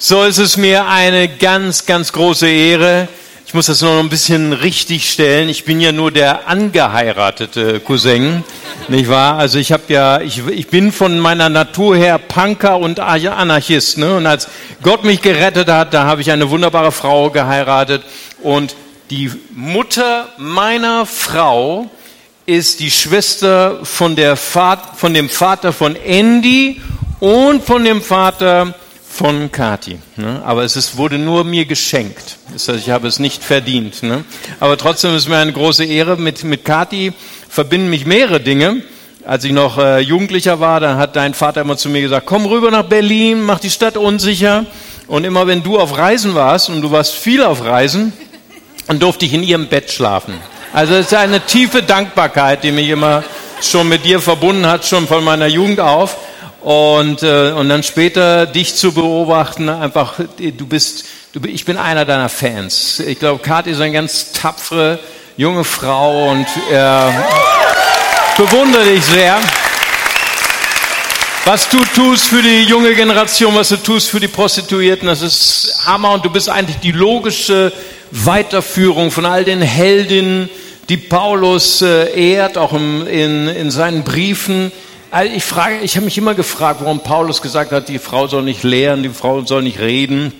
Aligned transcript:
So 0.00 0.22
ist 0.22 0.38
es 0.38 0.56
mir 0.56 0.86
eine 0.86 1.26
ganz, 1.26 1.84
ganz 1.84 2.12
große 2.12 2.48
Ehre. 2.48 3.08
Ich 3.44 3.52
muss 3.52 3.66
das 3.66 3.82
noch 3.82 3.98
ein 3.98 4.08
bisschen 4.08 4.52
richtig 4.52 5.10
stellen. 5.10 5.48
Ich 5.48 5.64
bin 5.64 5.80
ja 5.80 5.90
nur 5.90 6.12
der 6.12 6.46
angeheiratete 6.46 7.80
Cousin, 7.80 8.44
nicht 8.86 9.08
wahr? 9.08 9.38
Also 9.38 9.58
ich 9.58 9.72
habe 9.72 9.82
ja, 9.88 10.20
ich, 10.20 10.46
ich 10.46 10.68
bin 10.68 10.92
von 10.92 11.18
meiner 11.18 11.48
Natur 11.48 11.96
her 11.96 12.18
Punker 12.18 12.78
und 12.78 13.00
Anarchist. 13.00 13.98
Ne? 13.98 14.18
Und 14.18 14.26
als 14.26 14.46
Gott 14.84 15.02
mich 15.02 15.20
gerettet 15.20 15.68
hat, 15.68 15.92
da 15.92 16.04
habe 16.04 16.20
ich 16.20 16.30
eine 16.30 16.48
wunderbare 16.48 16.92
Frau 16.92 17.30
geheiratet. 17.30 18.04
Und 18.40 18.76
die 19.10 19.32
Mutter 19.52 20.28
meiner 20.36 21.06
Frau 21.06 21.90
ist 22.46 22.78
die 22.78 22.92
Schwester 22.92 23.80
von, 23.82 24.14
der 24.14 24.36
Vater, 24.36 24.94
von 24.94 25.12
dem 25.12 25.28
Vater 25.28 25.72
von 25.72 25.96
Andy 25.96 26.80
und 27.18 27.64
von 27.64 27.82
dem 27.82 28.00
Vater 28.00 28.76
von 29.18 29.50
Kati. 29.50 29.98
Ne? 30.14 30.40
Aber 30.44 30.62
es 30.62 30.76
ist, 30.76 30.96
wurde 30.96 31.18
nur 31.18 31.42
mir 31.42 31.64
geschenkt. 31.64 32.36
Das 32.52 32.68
heißt, 32.68 32.78
ich 32.78 32.90
habe 32.90 33.08
es 33.08 33.18
nicht 33.18 33.42
verdient. 33.42 34.04
Ne? 34.04 34.22
Aber 34.60 34.78
trotzdem 34.78 35.12
ist 35.16 35.28
mir 35.28 35.38
eine 35.38 35.52
große 35.52 35.84
Ehre. 35.84 36.16
Mit, 36.16 36.44
mit 36.44 36.64
Kati 36.64 37.12
verbinden 37.48 37.90
mich 37.90 38.06
mehrere 38.06 38.38
Dinge. 38.38 38.84
Als 39.26 39.42
ich 39.42 39.50
noch 39.50 39.76
äh, 39.76 39.98
Jugendlicher 39.98 40.60
war, 40.60 40.78
dann 40.78 40.98
hat 40.98 41.16
dein 41.16 41.34
Vater 41.34 41.62
immer 41.62 41.76
zu 41.76 41.88
mir 41.88 42.00
gesagt, 42.00 42.26
komm 42.26 42.46
rüber 42.46 42.70
nach 42.70 42.84
Berlin, 42.84 43.42
mach 43.42 43.58
die 43.58 43.70
Stadt 43.70 43.96
unsicher. 43.96 44.66
Und 45.08 45.24
immer 45.24 45.48
wenn 45.48 45.64
du 45.64 45.80
auf 45.80 45.98
Reisen 45.98 46.36
warst, 46.36 46.68
und 46.68 46.80
du 46.80 46.92
warst 46.92 47.12
viel 47.12 47.42
auf 47.42 47.64
Reisen, 47.64 48.12
dann 48.86 49.00
durfte 49.00 49.24
ich 49.24 49.34
in 49.34 49.42
ihrem 49.42 49.66
Bett 49.66 49.90
schlafen. 49.90 50.34
Also 50.72 50.94
es 50.94 51.06
ist 51.06 51.14
eine 51.14 51.40
tiefe 51.40 51.82
Dankbarkeit, 51.82 52.62
die 52.62 52.70
mich 52.70 52.88
immer 52.88 53.24
schon 53.60 53.88
mit 53.88 54.04
dir 54.04 54.20
verbunden 54.20 54.66
hat, 54.66 54.86
schon 54.86 55.08
von 55.08 55.24
meiner 55.24 55.48
Jugend 55.48 55.80
auf 55.80 56.16
und, 56.60 57.22
äh, 57.22 57.52
und 57.52 57.68
dann 57.68 57.82
später 57.82 58.46
dich 58.46 58.74
zu 58.74 58.92
beobachten, 58.92 59.68
einfach, 59.68 60.14
du 60.38 60.66
bist, 60.66 61.04
du, 61.32 61.40
ich 61.48 61.64
bin 61.64 61.76
einer 61.76 62.04
deiner 62.04 62.28
Fans. 62.28 63.00
Ich 63.00 63.18
glaube, 63.18 63.42
Kathi 63.42 63.70
ist 63.70 63.80
eine 63.80 63.92
ganz 63.92 64.32
tapfere 64.32 64.98
junge 65.36 65.64
Frau 65.64 66.30
und 66.30 66.46
äh, 66.70 67.10
bewundere 68.36 68.84
dich 68.84 69.04
sehr. 69.04 69.38
Was 71.44 71.68
du 71.70 71.78
tust 71.94 72.26
für 72.26 72.42
die 72.42 72.64
junge 72.64 72.94
Generation, 72.94 73.54
was 73.54 73.70
du 73.70 73.76
tust 73.76 74.10
für 74.10 74.20
die 74.20 74.28
Prostituierten, 74.28 75.08
das 75.08 75.22
ist 75.22 75.78
Hammer 75.86 76.12
und 76.12 76.24
du 76.24 76.30
bist 76.30 76.50
eigentlich 76.50 76.78
die 76.78 76.92
logische 76.92 77.72
Weiterführung 78.10 79.10
von 79.10 79.24
all 79.24 79.44
den 79.44 79.62
Heldinnen, 79.62 80.50
die 80.88 80.96
Paulus 80.96 81.82
äh, 81.82 82.32
ehrt, 82.32 82.58
auch 82.58 82.72
im, 82.72 83.06
in, 83.06 83.48
in 83.48 83.70
seinen 83.70 84.02
Briefen. 84.02 84.72
Also 85.10 85.34
ich 85.34 85.44
frage, 85.44 85.78
ich 85.80 85.96
habe 85.96 86.04
mich 86.04 86.18
immer 86.18 86.34
gefragt, 86.34 86.80
warum 86.82 87.00
Paulus 87.00 87.40
gesagt 87.40 87.72
hat, 87.72 87.88
die 87.88 87.98
Frau 87.98 88.26
soll 88.26 88.42
nicht 88.42 88.62
lehren, 88.62 89.02
die 89.02 89.08
Frau 89.08 89.42
soll 89.42 89.62
nicht 89.62 89.78
reden, 89.78 90.32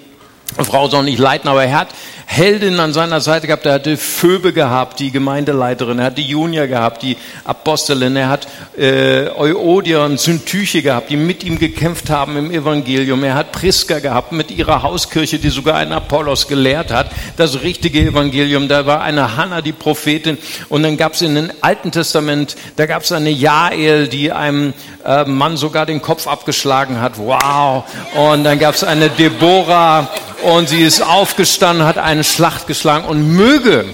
Frau 0.56 0.88
soll 0.88 1.04
nicht 1.04 1.18
leiten, 1.18 1.48
aber 1.48 1.64
er 1.64 1.78
hat 1.78 1.88
Heldin 2.30 2.78
an 2.78 2.92
seiner 2.92 3.22
Seite 3.22 3.46
gehabt. 3.46 3.64
Er 3.64 3.72
hatte 3.72 3.96
Phoebe 3.96 4.52
gehabt, 4.52 5.00
die 5.00 5.10
Gemeindeleiterin. 5.10 5.98
Er 5.98 6.06
hat 6.06 6.18
die 6.18 6.26
Junia 6.26 6.66
gehabt, 6.66 7.02
die 7.02 7.16
Apostelin. 7.44 8.16
Er 8.16 8.28
hat 8.28 8.46
äh, 8.76 9.28
Euodia 9.30 10.04
und 10.04 10.20
Syntyche 10.20 10.82
gehabt, 10.82 11.08
die 11.10 11.16
mit 11.16 11.42
ihm 11.42 11.58
gekämpft 11.58 12.10
haben 12.10 12.36
im 12.36 12.50
Evangelium. 12.50 13.24
Er 13.24 13.34
hat 13.34 13.52
Priska 13.52 14.00
gehabt 14.00 14.32
mit 14.32 14.50
ihrer 14.50 14.82
Hauskirche, 14.82 15.38
die 15.38 15.48
sogar 15.48 15.76
einen 15.76 15.92
Apollos 15.92 16.48
gelehrt 16.48 16.92
hat. 16.92 17.10
Das 17.38 17.62
richtige 17.62 18.00
Evangelium. 18.00 18.68
Da 18.68 18.84
war 18.84 19.00
eine 19.00 19.36
Hannah, 19.36 19.62
die 19.62 19.72
Prophetin. 19.72 20.36
Und 20.68 20.82
dann 20.82 20.98
gab 20.98 21.14
es 21.14 21.22
in 21.22 21.34
dem 21.34 21.50
Alten 21.62 21.92
Testament, 21.92 22.56
da 22.76 22.84
gab 22.84 23.02
es 23.02 23.12
eine 23.12 23.30
Jael, 23.30 24.06
die 24.08 24.32
einem 24.32 24.74
äh, 25.04 25.24
Mann 25.24 25.56
sogar 25.56 25.86
den 25.86 26.02
Kopf 26.02 26.26
abgeschlagen 26.26 27.00
hat. 27.00 27.14
Wow. 27.16 27.84
Und 28.14 28.44
dann 28.44 28.58
gab 28.58 28.74
es 28.74 28.84
eine 28.84 29.08
Deborah 29.08 30.08
und 30.42 30.68
sie 30.68 30.82
ist 30.82 31.00
aufgestanden, 31.00 31.86
hat 31.86 31.98
eine 31.98 32.24
Schlacht 32.24 32.66
geschlagen 32.66 33.06
und 33.06 33.34
möge, 33.34 33.84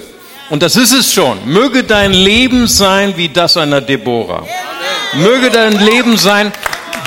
und 0.50 0.62
das 0.62 0.76
ist 0.76 0.92
es 0.92 1.12
schon, 1.12 1.38
möge 1.46 1.84
dein 1.84 2.12
Leben 2.12 2.66
sein 2.66 3.16
wie 3.16 3.28
das 3.28 3.56
einer 3.56 3.80
Deborah. 3.80 4.46
Möge 5.14 5.50
dein 5.50 5.78
Leben 5.78 6.16
sein, 6.16 6.52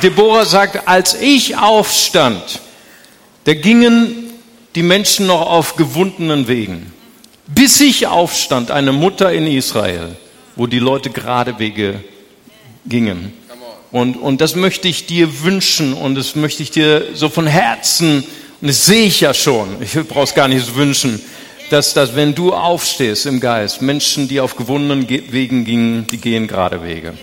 Deborah 0.01 0.45
sagt, 0.45 0.87
als 0.87 1.15
ich 1.15 1.57
aufstand, 1.57 2.61
da 3.43 3.53
gingen 3.53 4.31
die 4.75 4.83
Menschen 4.83 5.27
noch 5.27 5.41
auf 5.41 5.75
gewundenen 5.75 6.47
Wegen. 6.47 6.91
Bis 7.47 7.79
ich 7.79 8.07
aufstand, 8.07 8.71
eine 8.71 8.91
Mutter 8.91 9.31
in 9.31 9.47
Israel, 9.47 10.15
wo 10.55 10.67
die 10.67 10.79
Leute 10.79 11.09
gerade 11.09 11.57
Wege 11.59 12.03
gingen. 12.85 13.33
Und, 13.91 14.15
und 14.17 14.41
das 14.41 14.55
möchte 14.55 14.87
ich 14.87 15.05
dir 15.05 15.41
wünschen 15.43 15.93
und 15.93 16.15
das 16.15 16.35
möchte 16.35 16.61
ich 16.61 16.71
dir 16.71 17.05
so 17.13 17.29
von 17.29 17.47
Herzen 17.47 18.25
und 18.59 18.67
das 18.69 18.85
sehe 18.85 19.05
ich 19.05 19.21
ja 19.21 19.33
schon, 19.33 19.81
ich 19.81 19.93
brauche 20.07 20.23
es 20.23 20.33
gar 20.33 20.47
nicht 20.47 20.75
wünschen, 20.75 21.21
dass, 21.69 21.93
dass 21.93 22.15
wenn 22.15 22.33
du 22.33 22.53
aufstehst 22.53 23.25
im 23.25 23.39
Geist, 23.39 23.81
Menschen, 23.81 24.27
die 24.27 24.39
auf 24.39 24.55
gewundenen 24.55 25.07
Wegen 25.07 25.65
gingen, 25.65 26.07
die 26.07 26.17
gehen 26.17 26.47
gerade 26.47 26.83
Wege. 26.83 27.13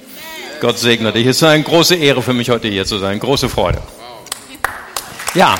Gott 0.60 0.78
segne 0.78 1.12
dich. 1.12 1.26
Es 1.26 1.36
ist 1.36 1.42
eine 1.42 1.62
große 1.62 1.96
Ehre 1.96 2.22
für 2.22 2.34
mich, 2.34 2.50
heute 2.50 2.68
hier 2.68 2.84
zu 2.84 2.98
sein. 2.98 3.18
Große 3.18 3.48
Freude. 3.48 3.82
Ja. 5.34 5.56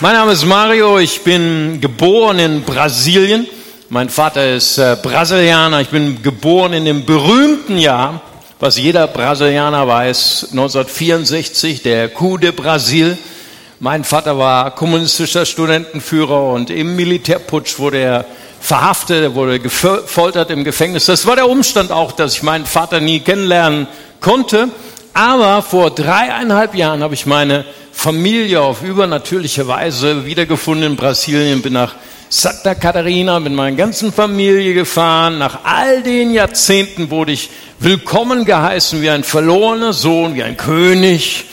Mein 0.00 0.14
Name 0.14 0.32
ist 0.32 0.44
Mario. 0.44 0.98
Ich 0.98 1.22
bin 1.22 1.80
geboren 1.80 2.38
in 2.38 2.62
Brasilien. 2.62 3.46
Mein 3.88 4.08
Vater 4.08 4.54
ist 4.54 4.78
äh, 4.78 4.96
Brasilianer. 5.00 5.80
Ich 5.82 5.88
bin 5.88 6.22
geboren 6.22 6.72
in 6.72 6.86
dem 6.86 7.04
berühmten 7.04 7.76
Jahr 7.76 8.22
was 8.62 8.78
jeder 8.78 9.08
Brasilianer 9.08 9.88
weiß, 9.88 10.50
1964, 10.52 11.82
der 11.82 12.08
Coup 12.10 12.40
de 12.40 12.52
Brasil. 12.52 13.18
Mein 13.80 14.04
Vater 14.04 14.38
war 14.38 14.72
kommunistischer 14.76 15.44
Studentenführer 15.44 16.44
und 16.52 16.70
im 16.70 16.94
Militärputsch 16.94 17.80
wurde 17.80 17.98
er 17.98 18.24
verhaftet, 18.60 19.20
er 19.20 19.34
wurde 19.34 19.58
gefoltert 19.58 20.52
im 20.52 20.62
Gefängnis. 20.62 21.06
Das 21.06 21.26
war 21.26 21.34
der 21.34 21.48
Umstand 21.48 21.90
auch, 21.90 22.12
dass 22.12 22.34
ich 22.34 22.44
meinen 22.44 22.64
Vater 22.64 23.00
nie 23.00 23.18
kennenlernen 23.18 23.88
konnte. 24.20 24.68
Aber 25.12 25.62
vor 25.62 25.90
dreieinhalb 25.90 26.76
Jahren 26.76 27.02
habe 27.02 27.14
ich 27.14 27.26
meine 27.26 27.64
Familie 27.90 28.60
auf 28.60 28.84
übernatürliche 28.84 29.66
Weise 29.66 30.24
wiedergefunden 30.24 30.92
in 30.92 30.96
Brasilien, 30.96 31.62
bin 31.62 31.72
nach 31.72 31.96
Santa 32.34 32.74
Catarina 32.74 33.38
mit 33.40 33.52
meiner 33.52 33.76
ganzen 33.76 34.10
Familie 34.10 34.72
gefahren. 34.72 35.36
Nach 35.36 35.64
all 35.64 36.02
den 36.02 36.32
Jahrzehnten 36.32 37.10
wurde 37.10 37.32
ich 37.32 37.50
willkommen 37.78 38.46
geheißen 38.46 39.02
wie 39.02 39.10
ein 39.10 39.22
verlorener 39.22 39.92
Sohn, 39.92 40.34
wie 40.34 40.42
ein 40.42 40.56
König. 40.56 41.44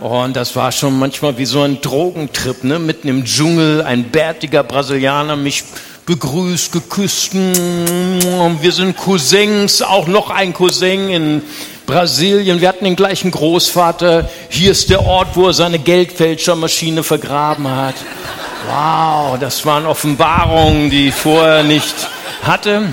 Und 0.00 0.34
das 0.34 0.56
war 0.56 0.72
schon 0.72 0.98
manchmal 0.98 1.38
wie 1.38 1.44
so 1.44 1.62
ein 1.62 1.80
Drogentrip, 1.80 2.64
ne? 2.64 2.80
mitten 2.80 3.06
im 3.06 3.24
Dschungel, 3.24 3.82
ein 3.82 4.10
bärtiger 4.10 4.64
Brasilianer 4.64 5.36
mich 5.36 5.62
begrüßt, 6.04 6.72
geküsst. 6.72 7.32
Wir 7.34 8.72
sind 8.72 8.96
Cousins, 8.96 9.82
auch 9.82 10.08
noch 10.08 10.30
ein 10.30 10.52
Cousin 10.52 11.10
in 11.10 11.42
Brasilien. 11.86 12.60
Wir 12.60 12.70
hatten 12.70 12.84
den 12.84 12.96
gleichen 12.96 13.30
Großvater. 13.30 14.28
Hier 14.48 14.72
ist 14.72 14.90
der 14.90 15.06
Ort, 15.06 15.36
wo 15.36 15.46
er 15.46 15.52
seine 15.52 15.78
Geldfälschermaschine 15.78 17.04
vergraben 17.04 17.68
hat. 17.68 17.94
Wow, 18.66 19.38
das 19.38 19.64
waren 19.66 19.84
Offenbarungen, 19.84 20.88
die 20.88 21.08
ich 21.08 21.14
vorher 21.14 21.62
nicht 21.62 21.94
hatte. 22.42 22.88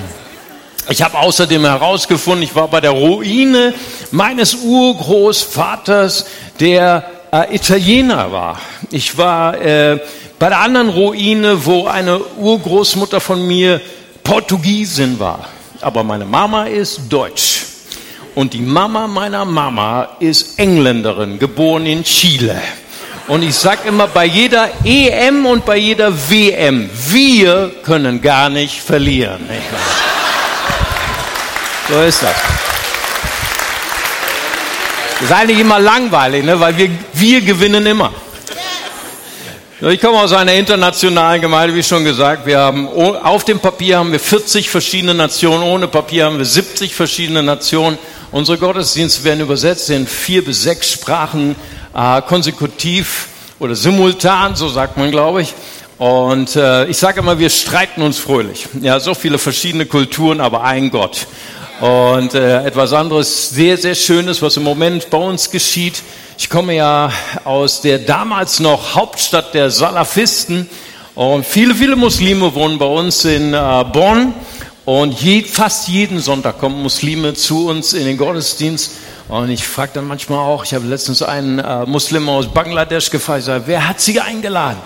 Ich 0.89 1.01
habe 1.01 1.17
außerdem 1.17 1.63
herausgefunden, 1.63 2.43
ich 2.43 2.55
war 2.55 2.67
bei 2.67 2.81
der 2.81 2.91
Ruine 2.91 3.73
meines 4.11 4.55
Urgroßvaters, 4.55 6.25
der 6.59 7.05
äh, 7.31 7.55
Italiener 7.55 8.31
war. 8.31 8.59
Ich 8.89 9.17
war 9.17 9.59
äh, 9.61 9.99
bei 10.37 10.49
der 10.49 10.59
anderen 10.59 10.89
Ruine, 10.89 11.65
wo 11.65 11.87
eine 11.87 12.19
Urgroßmutter 12.19 13.21
von 13.21 13.47
mir 13.47 13.79
Portugiesin 14.23 15.19
war. 15.19 15.47
Aber 15.79 16.03
meine 16.03 16.25
Mama 16.25 16.65
ist 16.65 17.01
Deutsch. 17.09 17.61
Und 18.35 18.53
die 18.53 18.61
Mama 18.61 19.07
meiner 19.07 19.45
Mama 19.45 20.17
ist 20.19 20.59
Engländerin, 20.59 21.39
geboren 21.39 21.85
in 21.85 22.03
Chile. 22.03 22.61
Und 23.31 23.43
ich 23.43 23.55
sage 23.55 23.87
immer, 23.87 24.09
bei 24.09 24.25
jeder 24.25 24.67
EM 24.83 25.45
und 25.45 25.65
bei 25.65 25.77
jeder 25.77 26.11
WM, 26.29 26.89
wir 27.07 27.71
können 27.81 28.21
gar 28.21 28.49
nicht 28.49 28.81
verlieren. 28.81 29.39
So 31.87 32.01
ist 32.01 32.21
das. 32.23 32.35
Das 35.13 35.29
ist 35.29 35.31
eigentlich 35.31 35.59
immer 35.59 35.79
langweilig, 35.79 36.43
ne? 36.43 36.59
weil 36.59 36.75
wir, 36.75 36.89
wir 37.13 37.39
gewinnen 37.39 37.85
immer. 37.85 38.11
Ich 39.79 40.01
komme 40.01 40.17
aus 40.17 40.33
einer 40.33 40.53
internationalen 40.53 41.39
Gemeinde, 41.39 41.73
wie 41.73 41.83
schon 41.83 42.03
gesagt. 42.03 42.45
Wir 42.45 42.59
haben 42.59 42.89
auf 42.89 43.45
dem 43.45 43.61
Papier 43.61 43.97
haben 43.97 44.11
wir 44.11 44.19
40 44.19 44.69
verschiedene 44.69 45.13
Nationen, 45.13 45.63
ohne 45.63 45.87
Papier 45.87 46.25
haben 46.25 46.37
wir 46.37 46.43
70 46.43 46.93
verschiedene 46.93 47.41
Nationen. 47.41 47.97
Unsere 48.33 48.57
Gottesdienste 48.57 49.23
werden 49.23 49.39
übersetzt 49.39 49.89
in 49.89 50.05
vier 50.05 50.43
bis 50.43 50.63
sechs 50.63 50.91
Sprachen 50.91 51.55
äh, 51.93 52.21
konsekutiv 52.21 53.27
oder 53.59 53.75
simultan, 53.75 54.55
so 54.55 54.69
sagt 54.69 54.97
man, 54.97 55.11
glaube 55.11 55.41
ich. 55.41 55.53
Und 55.97 56.55
äh, 56.55 56.87
ich 56.87 56.97
sage 56.97 57.19
immer, 57.19 57.37
wir 57.37 57.49
streiten 57.49 58.01
uns 58.01 58.17
fröhlich. 58.17 58.67
Ja, 58.81 58.99
so 58.99 59.13
viele 59.13 59.37
verschiedene 59.37 59.85
Kulturen, 59.85 60.41
aber 60.41 60.63
ein 60.63 60.89
Gott. 60.89 61.27
Und 61.79 62.33
äh, 62.33 62.63
etwas 62.63 62.93
anderes 62.93 63.49
sehr, 63.49 63.77
sehr 63.77 63.95
Schönes, 63.95 64.41
was 64.41 64.57
im 64.57 64.63
Moment 64.63 65.09
bei 65.09 65.17
uns 65.17 65.51
geschieht. 65.51 66.01
Ich 66.37 66.49
komme 66.49 66.75
ja 66.75 67.11
aus 67.43 67.81
der 67.81 67.99
damals 67.99 68.59
noch 68.59 68.95
Hauptstadt 68.95 69.53
der 69.53 69.69
Salafisten 69.69 70.67
und 71.13 71.45
viele, 71.45 71.75
viele 71.75 71.95
Muslime 71.95 72.55
wohnen 72.55 72.79
bei 72.79 72.85
uns 72.85 73.25
in 73.25 73.53
äh, 73.53 73.85
Bonn 73.91 74.33
und 74.85 75.21
je, 75.21 75.43
fast 75.43 75.87
jeden 75.87 76.19
Sonntag 76.19 76.59
kommen 76.59 76.81
Muslime 76.81 77.35
zu 77.35 77.67
uns 77.67 77.93
in 77.93 78.05
den 78.05 78.17
Gottesdienst 78.17 78.91
und 79.31 79.49
ich 79.49 79.65
frage 79.65 79.93
dann 79.93 80.07
manchmal 80.07 80.39
auch, 80.39 80.65
ich 80.65 80.73
habe 80.73 80.85
letztens 80.85 81.21
einen 81.21 81.57
äh, 81.57 81.85
Muslim 81.85 82.27
aus 82.27 82.53
Bangladesch 82.53 83.09
gefragt, 83.11 83.39
ich 83.39 83.45
sage, 83.45 83.63
wer 83.65 83.87
hat 83.87 84.01
Sie 84.01 84.19
eingeladen? 84.19 84.79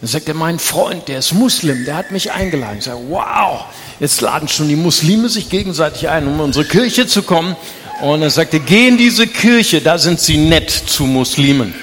Dann 0.00 0.08
sagt 0.08 0.26
er, 0.26 0.32
mein 0.32 0.58
Freund, 0.58 1.06
der 1.06 1.18
ist 1.18 1.34
Muslim, 1.34 1.84
der 1.84 1.96
hat 1.96 2.10
mich 2.10 2.32
eingeladen. 2.32 2.78
Ich 2.78 2.84
sage, 2.84 2.98
wow, 3.10 3.66
jetzt 3.98 4.22
laden 4.22 4.48
schon 4.48 4.68
die 4.68 4.76
Muslime 4.76 5.28
sich 5.28 5.50
gegenseitig 5.50 6.08
ein, 6.08 6.26
um 6.26 6.36
in 6.36 6.40
unsere 6.40 6.64
Kirche 6.64 7.06
zu 7.06 7.22
kommen. 7.22 7.54
Und 8.00 8.22
er 8.22 8.30
sagte, 8.30 8.58
geh 8.58 8.88
in 8.88 8.96
diese 8.96 9.26
Kirche, 9.26 9.82
da 9.82 9.98
sind 9.98 10.18
sie 10.18 10.38
nett 10.38 10.70
zu 10.70 11.04
Muslimen. 11.04 11.74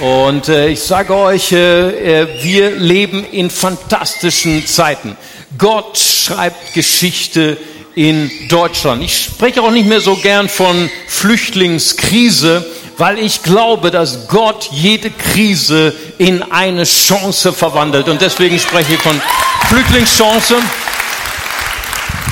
Und 0.00 0.48
äh, 0.48 0.66
ich 0.66 0.82
sage 0.82 1.14
euch, 1.14 1.52
äh, 1.52 2.22
äh 2.22 2.42
wir 2.42 2.72
leben 2.72 3.24
in 3.24 3.50
fantastischen 3.50 4.66
Zeiten. 4.66 5.16
Gott 5.58 5.96
schreibt 5.96 6.74
Geschichte 6.74 7.56
in 7.94 8.30
Deutschland. 8.48 9.02
Ich 9.02 9.24
spreche 9.24 9.62
auch 9.62 9.70
nicht 9.70 9.88
mehr 9.88 10.00
so 10.00 10.16
gern 10.16 10.48
von 10.48 10.90
Flüchtlingskrise, 11.06 12.64
weil 12.98 13.18
ich 13.18 13.42
glaube, 13.42 13.90
dass 13.90 14.28
Gott 14.28 14.68
jede 14.72 15.10
Krise 15.10 15.94
in 16.18 16.42
eine 16.42 16.84
Chance 16.84 17.52
verwandelt. 17.52 18.08
Und 18.08 18.20
deswegen 18.20 18.58
spreche 18.58 18.94
ich 18.94 19.00
von 19.00 19.20
Flüchtlingschance. 19.68 20.54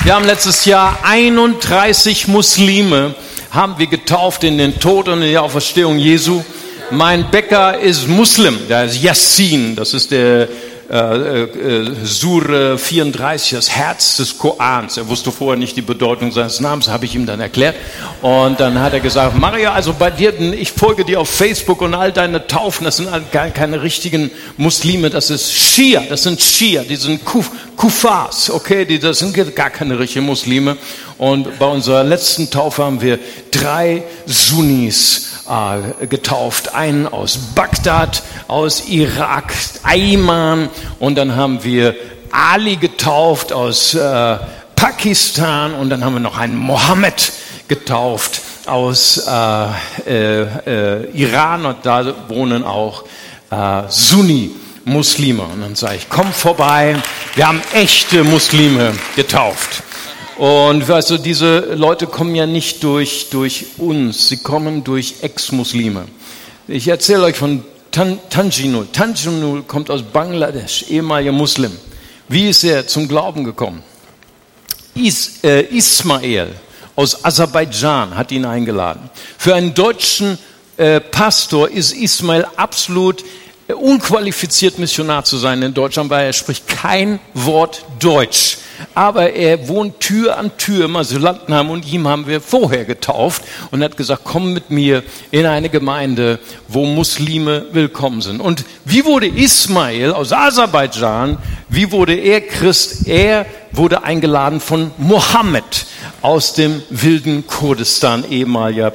Wir 0.03 0.15
haben 0.15 0.25
letztes 0.25 0.65
Jahr 0.65 0.99
31 1.03 2.27
Muslime 2.27 3.15
haben 3.51 3.77
wir 3.77 3.87
getauft 3.87 4.43
in 4.43 4.57
den 4.57 4.79
Tod 4.79 5.09
und 5.09 5.21
in 5.21 5.29
die 5.29 5.37
Auferstehung 5.37 5.97
Jesu. 5.97 6.43
Mein 6.89 7.29
Bäcker 7.29 7.79
ist 7.79 8.07
Muslim, 8.07 8.57
der 8.67 8.85
ist 8.85 9.01
Yassin, 9.01 9.75
das 9.75 9.93
ist 9.93 10.11
der 10.11 10.47
äh, 10.91 11.43
äh, 11.43 11.95
Sure 12.03 12.77
34, 12.77 13.51
das 13.51 13.69
Herz 13.69 14.17
des 14.17 14.37
Korans. 14.37 14.97
Er 14.97 15.07
wusste 15.07 15.31
vorher 15.31 15.57
nicht 15.57 15.77
die 15.77 15.81
Bedeutung 15.81 16.33
seines 16.33 16.59
Namens, 16.59 16.89
habe 16.89 17.05
ich 17.05 17.15
ihm 17.15 17.25
dann 17.25 17.39
erklärt. 17.39 17.77
Und 18.21 18.59
dann 18.59 18.77
hat 18.77 18.91
er 18.91 18.99
gesagt, 18.99 19.37
Maria, 19.37 19.71
also 19.71 19.93
bei 19.93 20.11
dir, 20.11 20.37
ich 20.37 20.73
folge 20.73 21.05
dir 21.05 21.21
auf 21.21 21.29
Facebook 21.29 21.81
und 21.81 21.93
all 21.93 22.11
deine 22.11 22.45
Taufen, 22.45 22.83
das 22.83 22.97
sind 22.97 23.07
keine 23.31 23.81
richtigen 23.81 24.31
Muslime, 24.57 25.09
das 25.09 25.29
ist 25.29 25.53
Shia, 25.53 26.03
das 26.09 26.23
sind 26.23 26.41
Shia, 26.41 26.83
die 26.83 26.97
sind 26.97 27.23
Kuf, 27.23 27.51
Kufars, 27.77 28.49
okay, 28.49 28.85
das 28.99 29.19
sind 29.19 29.33
gar 29.55 29.69
keine 29.69 29.97
richtigen 29.97 30.25
Muslime. 30.25 30.75
Und 31.17 31.57
bei 31.57 31.67
unserer 31.67 32.03
letzten 32.03 32.49
Taufe 32.49 32.83
haben 32.83 32.99
wir 32.99 33.17
drei 33.49 34.03
Sunnis 34.25 35.30
äh, 35.49 36.07
getauft. 36.07 36.73
Einen 36.73 37.07
aus 37.07 37.37
Bagdad, 37.55 38.23
aus 38.47 38.87
Irak, 38.87 39.53
Ayman 39.83 40.69
und 40.99 41.15
dann 41.15 41.35
haben 41.35 41.63
wir 41.63 41.95
Ali 42.31 42.77
getauft 42.77 43.51
aus 43.51 43.93
äh, 43.93 44.37
Pakistan 44.75 45.73
und 45.73 45.89
dann 45.89 46.03
haben 46.03 46.13
wir 46.13 46.19
noch 46.19 46.37
einen 46.37 46.55
Mohammed 46.55 47.31
getauft 47.67 48.41
aus 48.65 49.27
äh, 49.27 49.65
äh, 50.07 50.41
äh 50.65 51.09
Iran 51.13 51.65
und 51.65 51.77
da 51.83 52.13
wohnen 52.29 52.63
auch 52.63 53.03
äh, 53.49 53.83
Sunni. 53.89 54.51
Muslime. 54.85 55.43
Und 55.43 55.61
dann 55.61 55.75
sage 55.75 55.97
ich, 55.97 56.09
komm 56.09 56.31
vorbei, 56.33 56.95
wir 57.35 57.47
haben 57.47 57.61
echte 57.73 58.23
Muslime 58.23 58.93
getauft. 59.15 59.83
Und 60.37 60.87
weißt 60.87 61.13
diese 61.23 61.75
Leute 61.75 62.07
kommen 62.07 62.35
ja 62.35 62.45
nicht 62.45 62.83
durch, 62.83 63.27
durch 63.29 63.65
uns, 63.77 64.29
sie 64.29 64.37
kommen 64.37 64.83
durch 64.83 65.15
Ex-Muslime. 65.21 66.05
Ich 66.67 66.87
erzähle 66.87 67.23
euch 67.23 67.35
von 67.35 67.63
Tan 67.91 68.19
Tanjinul. 68.29 68.87
Tanjinul 68.93 69.63
kommt 69.63 69.89
aus 69.89 70.01
Bangladesch, 70.01 70.85
ehemaliger 70.89 71.33
Muslim. 71.33 71.71
Wie 72.29 72.47
ist 72.47 72.63
er 72.63 72.87
zum 72.87 73.09
Glauben 73.09 73.43
gekommen? 73.43 73.83
Is, 74.95 75.43
äh, 75.43 75.63
Ismail 75.63 76.47
aus 76.95 77.25
Aserbaidschan 77.25 78.15
hat 78.15 78.31
ihn 78.31 78.45
eingeladen. 78.45 79.09
Für 79.37 79.55
einen 79.55 79.73
deutschen 79.73 80.37
äh, 80.77 81.01
Pastor 81.01 81.69
ist 81.69 81.91
Ismail 81.91 82.45
absolut 82.55 83.23
äh, 83.67 83.73
unqualifiziert 83.73 84.79
Missionar 84.79 85.25
zu 85.25 85.37
sein 85.37 85.61
in 85.61 85.73
Deutschland, 85.73 86.09
weil 86.09 86.27
er 86.27 86.33
spricht 86.33 86.67
kein 86.67 87.19
Wort 87.33 87.83
Deutsch 87.99 88.57
aber 88.93 89.33
er 89.33 89.67
wohnt 89.67 89.99
Tür 89.99 90.37
an 90.37 90.51
Tür 90.57 90.85
im 90.85 90.95
Asylantenheim 90.95 91.69
und 91.69 91.91
ihm 91.91 92.07
haben 92.07 92.27
wir 92.27 92.41
vorher 92.41 92.85
getauft 92.85 93.43
und 93.71 93.83
hat 93.83 93.97
gesagt, 93.97 94.21
komm 94.23 94.53
mit 94.53 94.69
mir 94.69 95.03
in 95.31 95.45
eine 95.45 95.69
Gemeinde, 95.69 96.39
wo 96.67 96.85
Muslime 96.85 97.65
willkommen 97.71 98.21
sind. 98.21 98.41
Und 98.41 98.65
wie 98.85 99.05
wurde 99.05 99.27
Ismail 99.27 100.11
aus 100.11 100.33
Aserbaidschan, 100.33 101.37
wie 101.69 101.91
wurde 101.91 102.15
er 102.15 102.41
Christ? 102.41 103.07
Er 103.07 103.45
wurde 103.71 104.03
eingeladen 104.03 104.59
von 104.59 104.91
Mohammed 104.97 105.85
aus 106.21 106.53
dem 106.53 106.83
wilden 106.89 107.47
Kurdistan, 107.47 108.25
ehemaliger 108.29 108.91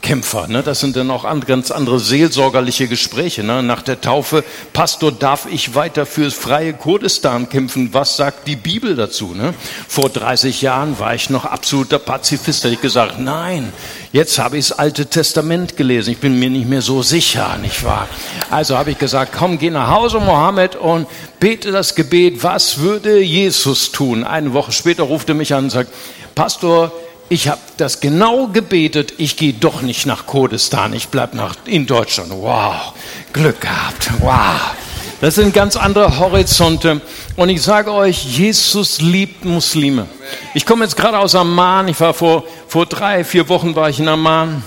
PKK-Kämpfer. 0.00 0.48
Ne? 0.48 0.62
Das 0.62 0.80
sind 0.80 0.96
dann 0.96 1.10
auch 1.10 1.26
ganz 1.46 1.70
andere 1.70 2.00
seelsorgerliche 2.00 2.88
Gespräche. 2.88 3.42
Ne? 3.42 3.62
Nach 3.62 3.82
der 3.82 4.00
Taufe, 4.00 4.44
Pastor, 4.72 5.12
darf 5.12 5.46
ich 5.50 5.74
weiter 5.74 6.06
fürs 6.06 6.34
freie 6.34 6.72
Kurdistan 6.72 7.48
kämpfen? 7.48 7.92
Was 7.92 8.16
sagt 8.16 8.46
die 8.48 8.56
Bibel 8.56 8.96
dazu? 8.96 9.34
Ne? 9.34 9.54
Vor 9.88 10.08
30 10.08 10.62
Jahren 10.62 10.98
war 10.98 11.14
ich 11.14 11.30
noch 11.30 11.44
absoluter 11.44 11.98
Pazifist. 11.98 12.64
Da 12.64 12.68
ich 12.68 12.80
gesagt, 12.80 13.18
nein, 13.18 13.72
jetzt 14.12 14.38
habe 14.38 14.58
ich 14.58 14.68
das 14.68 14.78
Alte 14.78 15.06
Testament 15.06 15.76
gelesen. 15.76 16.10
Ich 16.10 16.18
bin 16.18 16.38
mir 16.38 16.50
nicht 16.50 16.68
mehr 16.68 16.82
so 16.82 17.02
sicher, 17.02 17.56
nicht 17.58 17.84
wahr? 17.84 18.08
Also 18.50 18.76
habe 18.76 18.90
ich 18.90 18.98
gesagt, 18.98 19.32
komm, 19.36 19.58
geh 19.58 19.70
nach 19.70 19.90
Hause, 19.90 20.18
Mohammed, 20.18 20.76
und 20.76 21.06
bete 21.38 21.70
das 21.72 21.94
Gebet. 21.94 22.42
Was 22.42 22.78
würde 22.78 23.20
Jesus 23.20 23.92
tun? 23.92 24.24
Eine 24.24 24.52
Woche 24.52 24.72
später 24.72 25.04
ruft 25.04 25.28
er 25.28 25.34
mich 25.34 25.54
an 25.54 25.64
und 25.64 25.70
sagt, 25.70 25.90
Pastor, 26.34 26.92
ich 27.30 27.48
habe 27.48 27.60
das 27.76 28.00
genau 28.00 28.48
gebetet, 28.48 29.14
ich 29.18 29.36
gehe 29.36 29.52
doch 29.52 29.82
nicht 29.82 30.04
nach 30.04 30.26
Kurdistan, 30.26 30.92
ich 30.92 31.08
bleibe 31.08 31.38
in 31.64 31.86
Deutschland. 31.86 32.32
Wow, 32.32 32.92
Glück 33.32 33.60
gehabt, 33.60 34.10
wow. 34.20 34.74
Das 35.20 35.36
sind 35.36 35.54
ganz 35.54 35.76
andere 35.76 36.18
Horizonte. 36.18 37.00
Und 37.36 37.48
ich 37.50 37.62
sage 37.62 37.92
euch, 37.92 38.24
Jesus 38.24 39.00
liebt 39.00 39.44
Muslime. 39.44 40.08
Ich 40.54 40.66
komme 40.66 40.84
jetzt 40.84 40.96
gerade 40.96 41.18
aus 41.18 41.34
Amman. 41.34 41.88
Ich 41.88 42.00
war 42.00 42.14
vor, 42.14 42.44
vor 42.66 42.86
drei, 42.86 43.22
vier 43.22 43.48
Wochen 43.48 43.76
war 43.76 43.88
ich 43.88 44.00
in 44.00 44.08
Amman. 44.08 44.64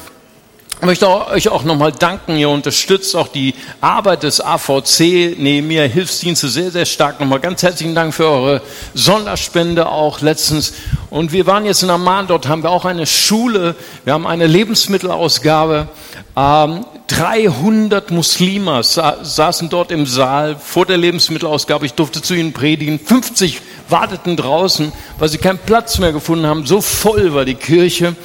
Ich 0.79 0.85
möchte 0.85 1.07
euch 1.07 1.47
auch 1.47 1.63
nochmal 1.63 1.93
danken. 1.93 2.35
Ihr 2.35 2.49
unterstützt 2.49 3.15
auch 3.15 3.29
die 3.29 3.53
Arbeit 3.79 4.23
des 4.23 4.41
AVC, 4.41 5.37
Nehemiah 5.37 5.87
Hilfsdienste 5.87 6.49
sehr, 6.49 6.71
sehr 6.71 6.85
stark. 6.85 7.19
Nochmal 7.19 7.39
ganz 7.39 7.63
herzlichen 7.63 7.95
Dank 7.95 8.13
für 8.13 8.27
eure 8.27 8.61
Sonderspende 8.93 9.87
auch 9.87 10.19
letztens. 10.19 10.73
Und 11.09 11.31
wir 11.31 11.47
waren 11.47 11.65
jetzt 11.65 11.83
in 11.83 11.89
Amman, 11.89 12.27
dort 12.27 12.47
haben 12.47 12.63
wir 12.63 12.69
auch 12.69 12.85
eine 12.85 13.05
Schule. 13.05 13.75
Wir 14.03 14.13
haben 14.13 14.27
eine 14.27 14.45
Lebensmittelausgabe. 14.47 15.87
Ähm, 16.35 16.85
300 17.07 18.11
Muslime 18.11 18.83
sa 18.83 19.23
saßen 19.23 19.69
dort 19.69 19.91
im 19.91 20.05
Saal 20.05 20.55
vor 20.55 20.85
der 20.85 20.97
Lebensmittelausgabe. 20.97 21.85
Ich 21.85 21.93
durfte 21.93 22.21
zu 22.21 22.33
ihnen 22.33 22.53
predigen. 22.53 22.99
50 22.99 23.61
warteten 23.87 24.35
draußen, 24.35 24.91
weil 25.19 25.29
sie 25.29 25.37
keinen 25.37 25.59
Platz 25.59 25.99
mehr 25.99 26.11
gefunden 26.11 26.47
haben. 26.47 26.65
So 26.65 26.81
voll 26.81 27.33
war 27.33 27.45
die 27.45 27.55
Kirche. 27.55 28.15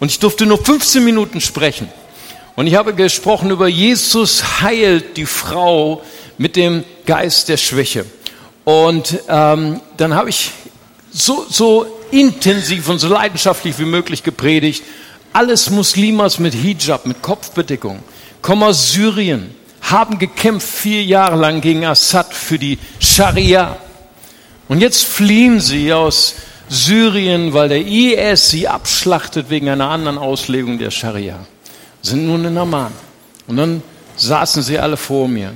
Und 0.00 0.10
ich 0.10 0.18
durfte 0.18 0.46
nur 0.46 0.62
15 0.62 1.04
Minuten 1.04 1.40
sprechen. 1.40 1.88
Und 2.56 2.66
ich 2.66 2.74
habe 2.74 2.94
gesprochen 2.94 3.50
über 3.50 3.68
Jesus 3.68 4.60
heilt 4.60 5.16
die 5.16 5.26
Frau 5.26 6.02
mit 6.38 6.56
dem 6.56 6.84
Geist 7.06 7.48
der 7.48 7.56
Schwäche. 7.56 8.04
Und 8.64 9.18
ähm, 9.28 9.80
dann 9.96 10.14
habe 10.14 10.30
ich 10.30 10.50
so, 11.10 11.46
so 11.48 11.86
intensiv 12.10 12.88
und 12.88 12.98
so 12.98 13.08
leidenschaftlich 13.08 13.78
wie 13.78 13.84
möglich 13.84 14.22
gepredigt. 14.22 14.82
Alles 15.32 15.70
Muslimas 15.70 16.38
mit 16.38 16.54
Hijab, 16.54 17.06
mit 17.06 17.22
Kopfbedeckung, 17.22 18.00
kommen 18.42 18.62
aus 18.62 18.92
Syrien, 18.92 19.54
haben 19.82 20.18
gekämpft 20.18 20.68
vier 20.68 21.02
Jahre 21.04 21.36
lang 21.36 21.60
gegen 21.60 21.84
Assad 21.84 22.34
für 22.34 22.58
die 22.58 22.78
Scharia. 22.98 23.76
Und 24.68 24.80
jetzt 24.80 25.04
fliehen 25.04 25.60
sie 25.60 25.92
aus 25.92 26.34
Syrien, 26.68 27.52
weil 27.54 27.68
der 27.68 27.86
IS 27.86 28.50
sie 28.50 28.68
abschlachtet 28.68 29.50
wegen 29.50 29.68
einer 29.68 29.88
anderen 29.88 30.18
Auslegung 30.18 30.78
der 30.78 30.90
Scharia 30.90 31.38
sind 32.02 32.26
nun 32.26 32.44
in 32.44 32.58
Amman. 32.58 32.92
Und 33.46 33.56
dann 33.56 33.82
saßen 34.16 34.62
sie 34.62 34.78
alle 34.78 34.96
vor 34.96 35.28
mir. 35.28 35.54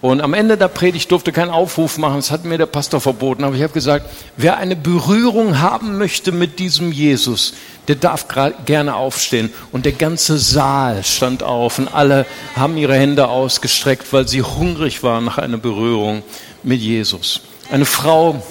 Und 0.00 0.20
am 0.20 0.34
Ende 0.34 0.58
der 0.58 0.68
Predigt 0.68 1.10
durfte 1.10 1.32
kein 1.32 1.48
Aufruf 1.48 1.96
machen, 1.96 2.16
das 2.16 2.30
hat 2.30 2.44
mir 2.44 2.58
der 2.58 2.66
Pastor 2.66 3.00
verboten. 3.00 3.42
Aber 3.42 3.56
ich 3.56 3.62
habe 3.62 3.72
gesagt, 3.72 4.06
wer 4.36 4.58
eine 4.58 4.76
Berührung 4.76 5.60
haben 5.60 5.96
möchte 5.96 6.30
mit 6.30 6.58
diesem 6.58 6.92
Jesus, 6.92 7.54
der 7.88 7.96
darf 7.96 8.26
gerne 8.66 8.96
aufstehen. 8.96 9.50
Und 9.72 9.86
der 9.86 9.92
ganze 9.92 10.36
Saal 10.36 11.04
stand 11.04 11.42
auf 11.42 11.78
und 11.78 11.88
alle 11.88 12.26
haben 12.54 12.76
ihre 12.76 12.96
Hände 12.96 13.28
ausgestreckt, 13.28 14.12
weil 14.12 14.28
sie 14.28 14.42
hungrig 14.42 15.02
waren 15.02 15.24
nach 15.24 15.38
einer 15.38 15.56
Berührung 15.56 16.22
mit 16.62 16.80
Jesus. 16.80 17.40
Eine 17.70 17.86
Frau 17.86 18.42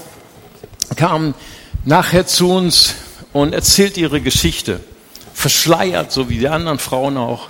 kam 0.96 1.36
nachher 1.84 2.26
zu 2.26 2.52
uns 2.52 2.96
und 3.34 3.54
erzählt 3.54 3.98
ihre 3.98 4.22
Geschichte 4.22 4.80
verschleiert, 5.34 6.12
so 6.12 6.30
wie 6.30 6.38
die 6.38 6.48
anderen 6.48 6.80
Frauen 6.80 7.18
auch. 7.18 7.50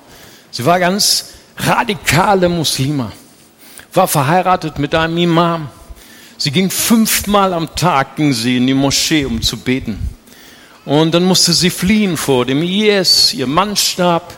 Sie 0.52 0.66
war 0.66 0.80
ganz 0.80 1.30
radikale 1.58 2.50
Muslima, 2.50 3.12
war 3.94 4.08
verheiratet 4.08 4.80
mit 4.80 4.96
einem 4.96 5.18
Imam. 5.18 5.70
Sie 6.38 6.52
ging 6.52 6.70
fünfmal 6.70 7.54
am 7.54 7.76
Tag 7.76 8.16
ging 8.16 8.34
sie 8.34 8.58
in 8.58 8.68
die 8.68 8.74
Moschee, 8.74 9.26
um 9.26 9.42
zu 9.42 9.58
beten. 9.58 10.10
Und 10.86 11.14
dann 11.14 11.24
musste 11.24 11.54
sie 11.54 11.70
fliehen 11.70 12.18
vor 12.18 12.46
dem 12.46 12.62
IS. 12.62 13.34
Ihr 13.34 13.48
Mann 13.48 13.78
starb. 13.78 14.38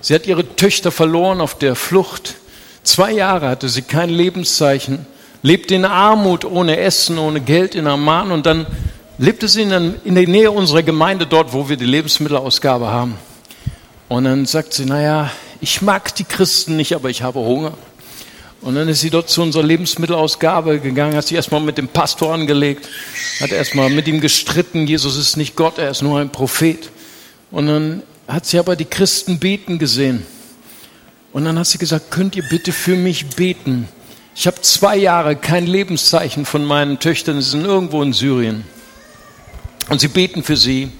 Sie 0.00 0.14
hat 0.14 0.26
ihre 0.26 0.56
Töchter 0.56 0.90
verloren 0.90 1.40
auf 1.40 1.58
der 1.58 1.74
Flucht. 1.74 2.36
Zwei 2.82 3.12
Jahre 3.12 3.48
hatte 3.48 3.68
sie 3.68 3.82
kein 3.82 4.08
Lebenszeichen, 4.08 5.06
lebte 5.42 5.74
in 5.74 5.84
Armut, 5.84 6.44
ohne 6.44 6.78
Essen, 6.78 7.18
ohne 7.18 7.40
Geld 7.40 7.74
in 7.74 7.86
Amman 7.86 8.32
und 8.32 8.46
dann 8.46 8.66
lebte 9.22 9.46
sie 9.46 9.62
in, 9.62 9.70
der 9.70 10.26
Nähe 10.26 10.50
unserer 10.50 10.82
Gemeinde 10.82 11.28
dort, 11.28 11.52
wo 11.52 11.68
wir 11.68 11.76
die 11.76 11.84
Lebensmittelausgabe 11.84 12.88
haben. 12.88 13.14
Und 14.08 14.24
dann 14.24 14.46
sagt 14.46 14.74
sie, 14.74 14.84
naja, 14.84 15.30
ich 15.60 15.80
mag 15.80 16.12
die 16.16 16.24
Christen 16.24 16.74
nicht, 16.74 16.92
aber 16.92 17.08
ich 17.08 17.22
habe 17.22 17.38
Hunger. 17.38 17.74
Und 18.62 18.74
dann 18.74 18.88
ist 18.88 19.00
sie 19.00 19.10
dort 19.10 19.30
zu 19.30 19.42
unserer 19.42 19.62
Lebensmittelausgabe 19.62 20.80
gegangen, 20.80 21.14
hat 21.14 21.28
sich 21.28 21.36
erstmal 21.36 21.60
mit 21.60 21.78
dem 21.78 21.86
Pastor 21.86 22.34
angelegt, 22.34 22.88
hat 23.40 23.52
erstmal 23.52 23.90
mit 23.90 24.08
ihm 24.08 24.20
gestritten, 24.20 24.88
Jesus 24.88 25.16
ist 25.16 25.36
nicht 25.36 25.54
Gott, 25.54 25.78
er 25.78 25.90
ist 25.90 26.02
nur 26.02 26.18
ein 26.18 26.30
Prophet. 26.30 26.90
Und 27.52 27.68
dann 27.68 28.02
hat 28.26 28.46
sie 28.46 28.58
aber 28.58 28.74
die 28.74 28.86
Christen 28.86 29.38
beten 29.38 29.78
gesehen. 29.78 30.26
Und 31.32 31.44
dann 31.44 31.60
hat 31.60 31.68
sie 31.68 31.78
gesagt, 31.78 32.10
könnt 32.10 32.34
ihr 32.34 32.44
bitte 32.48 32.72
für 32.72 32.96
mich 32.96 33.26
beten? 33.26 33.86
Ich 34.34 34.48
habe 34.48 34.60
zwei 34.62 34.96
Jahre 34.96 35.36
kein 35.36 35.68
Lebenszeichen 35.68 36.44
von 36.44 36.64
meinen 36.64 36.98
Töchtern, 36.98 37.40
sie 37.40 37.50
sind 37.50 37.64
irgendwo 37.64 38.02
in 38.02 38.12
Syrien. 38.12 38.64
Und 39.88 40.00
sie 40.00 40.08
beten 40.08 40.42
für 40.42 40.56
sie. 40.56 40.90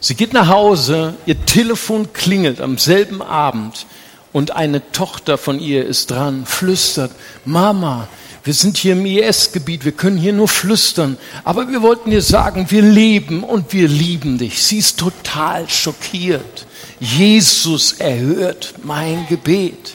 Sie 0.00 0.14
geht 0.14 0.32
nach 0.32 0.48
Hause, 0.48 1.14
ihr 1.26 1.44
Telefon 1.44 2.12
klingelt 2.12 2.60
am 2.60 2.78
selben 2.78 3.20
Abend 3.20 3.86
und 4.32 4.52
eine 4.52 4.92
Tochter 4.92 5.36
von 5.36 5.60
ihr 5.60 5.84
ist 5.84 6.10
dran, 6.10 6.46
flüstert, 6.46 7.12
Mama, 7.44 8.08
wir 8.42 8.54
sind 8.54 8.78
hier 8.78 8.92
im 8.94 9.04
IS-Gebiet, 9.04 9.84
wir 9.84 9.92
können 9.92 10.16
hier 10.16 10.32
nur 10.32 10.48
flüstern, 10.48 11.18
aber 11.44 11.68
wir 11.68 11.82
wollten 11.82 12.10
dir 12.10 12.22
sagen, 12.22 12.70
wir 12.70 12.80
leben 12.80 13.44
und 13.44 13.72
wir 13.74 13.88
lieben 13.88 14.38
dich. 14.38 14.62
Sie 14.62 14.78
ist 14.78 14.98
total 14.98 15.68
schockiert. 15.68 16.66
Jesus 17.00 17.94
erhört 17.94 18.74
mein 18.82 19.26
Gebet. 19.28 19.92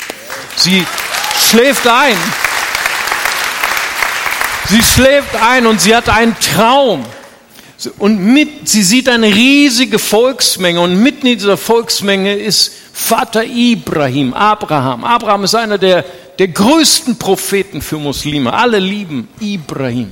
Sie 0.56 0.86
schläft 1.50 1.88
ein. 1.88 2.18
Sie 4.70 4.84
schläft 4.84 5.36
ein 5.36 5.66
und 5.66 5.82
sie 5.82 5.96
hat 5.96 6.10
einen 6.10 6.36
Traum. 6.40 7.04
Und 7.98 8.20
mit, 8.20 8.70
sie 8.70 8.84
sieht 8.84 9.10
eine 9.10 9.28
riesige 9.28 10.00
Volksmenge 10.00 10.80
und 10.80 11.02
mitten 11.02 11.28
in 11.28 11.38
dieser 11.38 11.58
Volksmenge 11.58 12.34
ist 12.34 12.72
Vater 12.94 13.44
Ibrahim, 13.44 14.34
Abraham. 14.34 15.04
Abraham 15.04 15.44
ist 15.44 15.56
einer 15.56 15.78
der, 15.78 16.06
der 16.40 16.48
größten 16.48 17.18
Propheten 17.18 17.82
für 17.82 17.98
Muslime. 17.98 18.54
Alle 18.54 18.80
lieben 18.80 19.28
Ibrahim. 19.42 20.12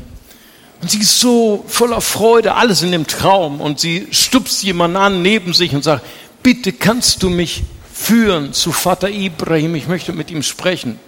Und 0.82 0.92
sie 0.92 1.00
ist 1.00 1.18
so 1.18 1.64
voller 1.68 2.02
Freude, 2.02 2.56
alles 2.56 2.82
in 2.82 2.92
dem 2.92 3.08
Traum. 3.08 3.62
Und 3.62 3.80
sie 3.80 4.08
stupst 4.12 4.64
jemanden 4.64 4.98
an 4.98 5.22
neben 5.22 5.54
sich 5.54 5.74
und 5.74 5.84
sagt, 5.84 6.06
bitte 6.44 6.74
kannst 6.74 7.24
du 7.24 7.30
mich 7.30 7.64
führen 7.94 8.52
zu 8.52 8.74
Vater 8.74 9.10
Ibrahim, 9.10 9.76
ich 9.76 9.88
möchte 9.88 10.12
mit 10.12 10.30
ihm 10.30 10.44
sprechen. 10.44 11.00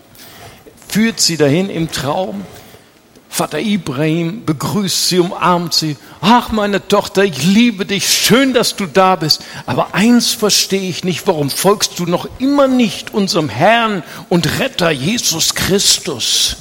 Führt 0.88 1.20
sie 1.20 1.36
dahin 1.36 1.70
im 1.70 1.92
Traum 1.92 2.46
Vater 3.36 3.60
Ibrahim 3.60 4.46
begrüßt 4.46 5.10
sie, 5.10 5.20
umarmt 5.20 5.74
sie. 5.74 5.98
Ach, 6.22 6.54
meine 6.54 6.88
Tochter, 6.88 7.26
ich 7.26 7.44
liebe 7.44 7.86
dich. 7.86 8.08
Schön, 8.08 8.54
dass 8.54 8.78
du 8.78 8.86
da 8.86 9.18
bist. 9.18 9.44
Aber 9.66 9.94
eins 9.94 10.32
verstehe 10.32 10.90
ich 10.90 11.04
nicht. 11.04 11.28
Warum 11.28 11.50
folgst 11.50 12.00
du 12.00 12.06
noch 12.06 12.30
immer 12.40 12.70
nicht 12.70 13.14
unserem 13.14 13.50
Herrn 13.50 14.04
und 14.30 14.58
Retter 14.60 14.90
Jesus 14.90 15.54
Christus? 15.54 16.56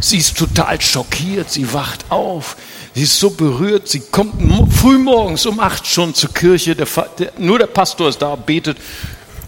Sie 0.00 0.18
ist 0.18 0.38
total 0.38 0.80
schockiert. 0.80 1.50
Sie 1.50 1.72
wacht 1.72 2.04
auf. 2.10 2.58
Sie 2.94 3.02
ist 3.02 3.18
so 3.18 3.30
berührt. 3.30 3.88
Sie 3.88 3.98
kommt 3.98 4.34
frühmorgens 4.72 5.46
um 5.46 5.58
acht 5.58 5.84
schon 5.84 6.14
zur 6.14 6.32
Kirche. 6.32 6.76
Der, 6.76 6.86
nur 7.38 7.58
der 7.58 7.66
Pastor 7.66 8.08
ist 8.08 8.22
da, 8.22 8.36
betet 8.36 8.78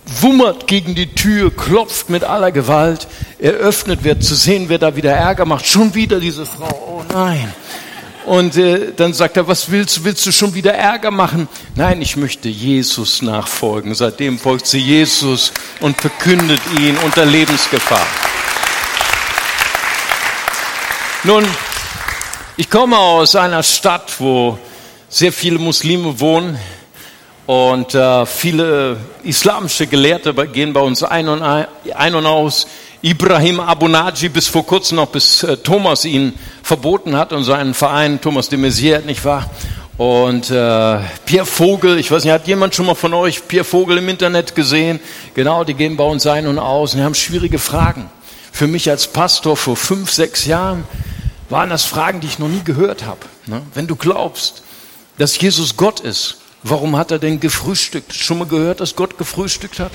wummert 0.06 0.66
gegen 0.66 0.94
die 0.94 1.14
Tür, 1.14 1.54
klopft 1.54 2.10
mit 2.10 2.24
aller 2.24 2.52
Gewalt, 2.52 3.08
er 3.38 3.52
öffnet, 3.52 4.04
wird 4.04 4.22
zu 4.22 4.34
sehen, 4.34 4.68
wer 4.68 4.78
da 4.78 4.96
wieder 4.96 5.12
Ärger 5.12 5.44
macht. 5.44 5.66
Schon 5.66 5.94
wieder 5.94 6.20
diese 6.20 6.46
Frau, 6.46 7.02
oh 7.02 7.12
nein. 7.12 7.52
Und 8.24 8.56
äh, 8.56 8.92
dann 8.96 9.12
sagt 9.12 9.36
er, 9.36 9.46
was 9.46 9.70
willst 9.70 9.98
du? 9.98 10.04
Willst 10.04 10.26
du 10.26 10.32
schon 10.32 10.54
wieder 10.54 10.74
Ärger 10.74 11.12
machen? 11.12 11.48
Nein, 11.76 12.02
ich 12.02 12.16
möchte 12.16 12.48
Jesus 12.48 13.22
nachfolgen. 13.22 13.94
Seitdem 13.94 14.38
folgt 14.38 14.66
sie 14.66 14.80
Jesus 14.80 15.52
und 15.80 16.00
verkündet 16.00 16.60
ihn 16.80 16.96
unter 17.04 17.24
Lebensgefahr. 17.24 18.04
Nun, 21.22 21.44
ich 22.56 22.68
komme 22.68 22.98
aus 22.98 23.36
einer 23.36 23.62
Stadt, 23.62 24.12
wo 24.18 24.58
sehr 25.08 25.32
viele 25.32 25.58
Muslime 25.58 26.18
wohnen. 26.18 26.58
Und 27.46 27.94
äh, 27.94 28.26
viele 28.26 28.96
islamische 29.22 29.86
Gelehrte 29.86 30.34
gehen 30.48 30.72
bei 30.72 30.80
uns 30.80 31.04
ein 31.04 31.28
und, 31.28 31.42
ein 31.42 32.14
und 32.14 32.26
aus. 32.26 32.66
Ibrahim 33.02 33.60
Abu 33.60 33.86
Naji 33.86 34.28
bis 34.28 34.48
vor 34.48 34.66
kurzem 34.66 34.96
noch, 34.96 35.06
bis 35.06 35.44
äh, 35.44 35.56
Thomas 35.58 36.04
ihn 36.04 36.34
verboten 36.64 37.16
hat 37.16 37.32
und 37.32 37.44
seinen 37.44 37.72
Verein, 37.72 38.20
Thomas 38.20 38.48
de 38.48 38.58
Maizière, 38.58 39.02
nicht 39.02 39.24
wahr? 39.24 39.48
Und 39.96 40.50
äh, 40.50 40.98
Pierre 41.24 41.46
Vogel, 41.46 41.98
ich 41.98 42.10
weiß 42.10 42.24
nicht, 42.24 42.32
hat 42.32 42.48
jemand 42.48 42.74
schon 42.74 42.86
mal 42.86 42.96
von 42.96 43.14
euch 43.14 43.46
Pierre 43.46 43.64
Vogel 43.64 43.98
im 43.98 44.08
Internet 44.08 44.56
gesehen? 44.56 44.98
Genau, 45.34 45.62
die 45.62 45.74
gehen 45.74 45.96
bei 45.96 46.04
uns 46.04 46.26
ein 46.26 46.48
und 46.48 46.58
aus 46.58 46.94
und 46.94 47.02
haben 47.02 47.14
schwierige 47.14 47.60
Fragen. 47.60 48.10
Für 48.50 48.66
mich 48.66 48.90
als 48.90 49.06
Pastor 49.06 49.56
vor 49.56 49.76
fünf, 49.76 50.10
sechs 50.10 50.44
Jahren 50.44 50.84
waren 51.48 51.70
das 51.70 51.84
Fragen, 51.84 52.20
die 52.20 52.26
ich 52.26 52.38
noch 52.38 52.48
nie 52.48 52.62
gehört 52.64 53.06
habe. 53.06 53.20
Ne? 53.46 53.62
Wenn 53.72 53.86
du 53.86 53.94
glaubst, 53.94 54.62
dass 55.16 55.40
Jesus 55.40 55.76
Gott 55.76 56.00
ist, 56.00 56.38
Warum 56.68 56.96
hat 56.96 57.12
er 57.12 57.20
denn 57.20 57.38
gefrühstückt? 57.38 58.12
Schon 58.12 58.38
mal 58.38 58.48
gehört, 58.48 58.80
dass 58.80 58.96
Gott 58.96 59.18
gefrühstückt 59.18 59.78
hat? 59.78 59.92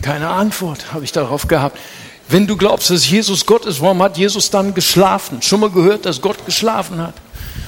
Keine 0.00 0.30
Antwort 0.30 0.94
habe 0.94 1.04
ich 1.04 1.12
darauf 1.12 1.46
gehabt. 1.46 1.78
Wenn 2.26 2.46
du 2.46 2.56
glaubst, 2.56 2.88
dass 2.88 3.10
Jesus 3.10 3.44
Gott 3.44 3.66
ist, 3.66 3.82
warum 3.82 4.02
hat 4.02 4.16
Jesus 4.16 4.48
dann 4.48 4.72
geschlafen? 4.72 5.42
Schon 5.42 5.60
mal 5.60 5.68
gehört, 5.68 6.06
dass 6.06 6.22
Gott 6.22 6.46
geschlafen 6.46 7.02
hat? 7.02 7.12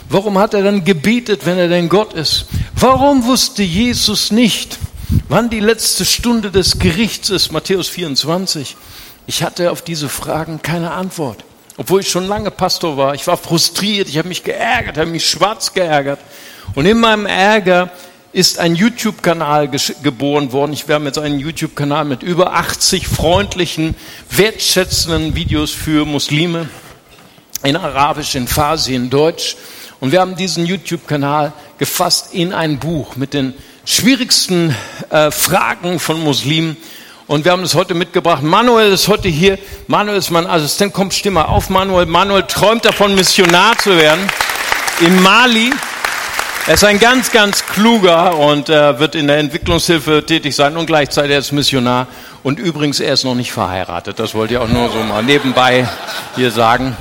Warum 0.09 0.39
hat 0.39 0.55
er 0.55 0.63
dann 0.63 0.83
gebetet, 0.83 1.45
wenn 1.45 1.59
er 1.59 1.69
denn 1.69 1.91
Gott 1.91 2.15
ist? 2.15 2.47
Warum 2.75 3.27
wusste 3.27 3.63
Jesus 3.63 4.31
nicht, 4.31 4.79
wann 5.29 5.51
die 5.51 5.61
letzte 5.61 6.07
Stunde 6.07 6.51
des 6.51 6.79
Gerichts 6.79 7.29
ist? 7.29 7.53
Matthäus 7.53 7.89
24. 7.89 8.77
Ich 9.27 9.43
hatte 9.43 9.71
auf 9.71 9.83
diese 9.83 10.09
Fragen 10.09 10.63
keine 10.63 10.93
Antwort. 10.93 11.45
Obwohl 11.77 12.01
ich 12.01 12.09
schon 12.09 12.27
lange 12.27 12.51
Pastor 12.51 12.97
war. 12.97 13.15
Ich 13.15 13.27
war 13.27 13.37
frustriert, 13.37 14.09
ich 14.09 14.17
habe 14.17 14.29
mich 14.29 14.43
geärgert, 14.43 14.97
habe 14.97 15.11
mich 15.11 15.29
schwarz 15.29 15.75
geärgert. 15.75 16.21
Und 16.75 16.87
in 16.87 16.99
meinem 16.99 17.27
Ärger 17.27 17.91
ist 18.33 18.59
ein 18.59 18.75
YouTube-Kanal 18.75 19.69
geboren 20.03 20.53
worden. 20.53 20.73
Ich 20.73 20.89
habe 20.89 21.05
jetzt 21.05 21.19
einen 21.19 21.39
YouTube-Kanal 21.39 22.07
mit 22.07 22.23
über 22.23 22.55
80 22.55 23.07
freundlichen, 23.07 23.95
wertschätzenden 24.31 25.35
Videos 25.35 25.71
für 25.71 26.07
Muslime 26.07 26.69
in 27.63 27.77
Arabisch, 27.77 28.35
in 28.35 28.49
Farsi, 28.49 28.95
in 28.95 29.11
Deutsch. 29.11 29.57
Und 30.01 30.13
wir 30.13 30.21
haben 30.21 30.35
diesen 30.35 30.65
YouTube-Kanal 30.65 31.53
gefasst 31.79 32.33
in 32.33 32.55
ein 32.55 32.79
Buch 32.79 33.17
mit 33.17 33.35
den 33.35 33.53
schwierigsten 33.85 34.75
äh, 35.11 35.31
Fragen 35.31 35.99
von 35.99 36.19
Muslimen. 36.23 36.79
Und 37.27 37.45
wir 37.45 37.53
haben 37.53 37.63
das 37.63 37.75
heute 37.75 37.95
mitgebracht. 37.95 38.43
Manuel 38.43 38.93
ist 38.93 39.09
heute 39.09 39.29
hier. 39.29 39.59
Manuel 39.89 40.17
ist 40.17 40.31
mein 40.31 40.47
Assistent. 40.47 40.95
Kommt, 40.95 41.13
stimme 41.13 41.49
auf, 41.49 41.69
Manuel. 41.69 42.07
Manuel 42.07 42.45
träumt 42.45 42.85
davon, 42.87 43.15
Missionar 43.15 43.77
zu 43.79 43.97
werden 43.97 44.27
in 45.01 45.23
Mali. 45.23 45.71
Er 46.65 46.75
ist 46.75 46.85
ein 46.85 47.01
ganz, 47.01 47.33
ganz 47.33 47.67
kluger 47.67 48.39
und 48.39 48.69
äh, 48.69 48.97
wird 49.01 49.17
in 49.17 49.27
der 49.27 49.39
Entwicklungshilfe 49.39 50.25
tätig 50.25 50.55
sein 50.55 50.77
und 50.77 50.87
gleichzeitig 50.87 51.35
als 51.35 51.51
Missionar. 51.51 52.07
Und 52.45 52.61
übrigens, 52.61 53.01
er 53.01 53.15
ist 53.15 53.25
noch 53.25 53.35
nicht 53.35 53.51
verheiratet. 53.51 54.21
Das 54.21 54.33
wollte 54.33 54.55
ich 54.55 54.61
auch 54.61 54.69
nur 54.69 54.89
so 54.91 55.01
mal 55.01 55.25
nebenbei 55.25 55.89
hier 56.37 56.53
sagen. 56.53 56.97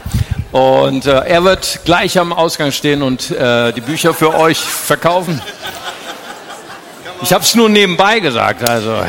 Und 0.51 1.05
äh, 1.05 1.11
er 1.11 1.43
wird 1.43 1.81
gleich 1.85 2.17
am 2.17 2.33
Ausgang 2.33 2.71
stehen 2.71 3.03
und 3.03 3.29
äh, 3.29 3.71
die 3.71 3.81
Bücher 3.81 4.15
für 4.15 4.33
euch 4.33 4.57
verkaufen. 4.57 5.39
Ich 7.21 7.31
habe 7.31 7.43
es 7.43 7.53
nur 7.53 7.69
nebenbei 7.69 8.19
gesagt, 8.19 8.67
also. 8.67 9.05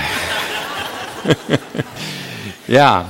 ja. 2.69 3.07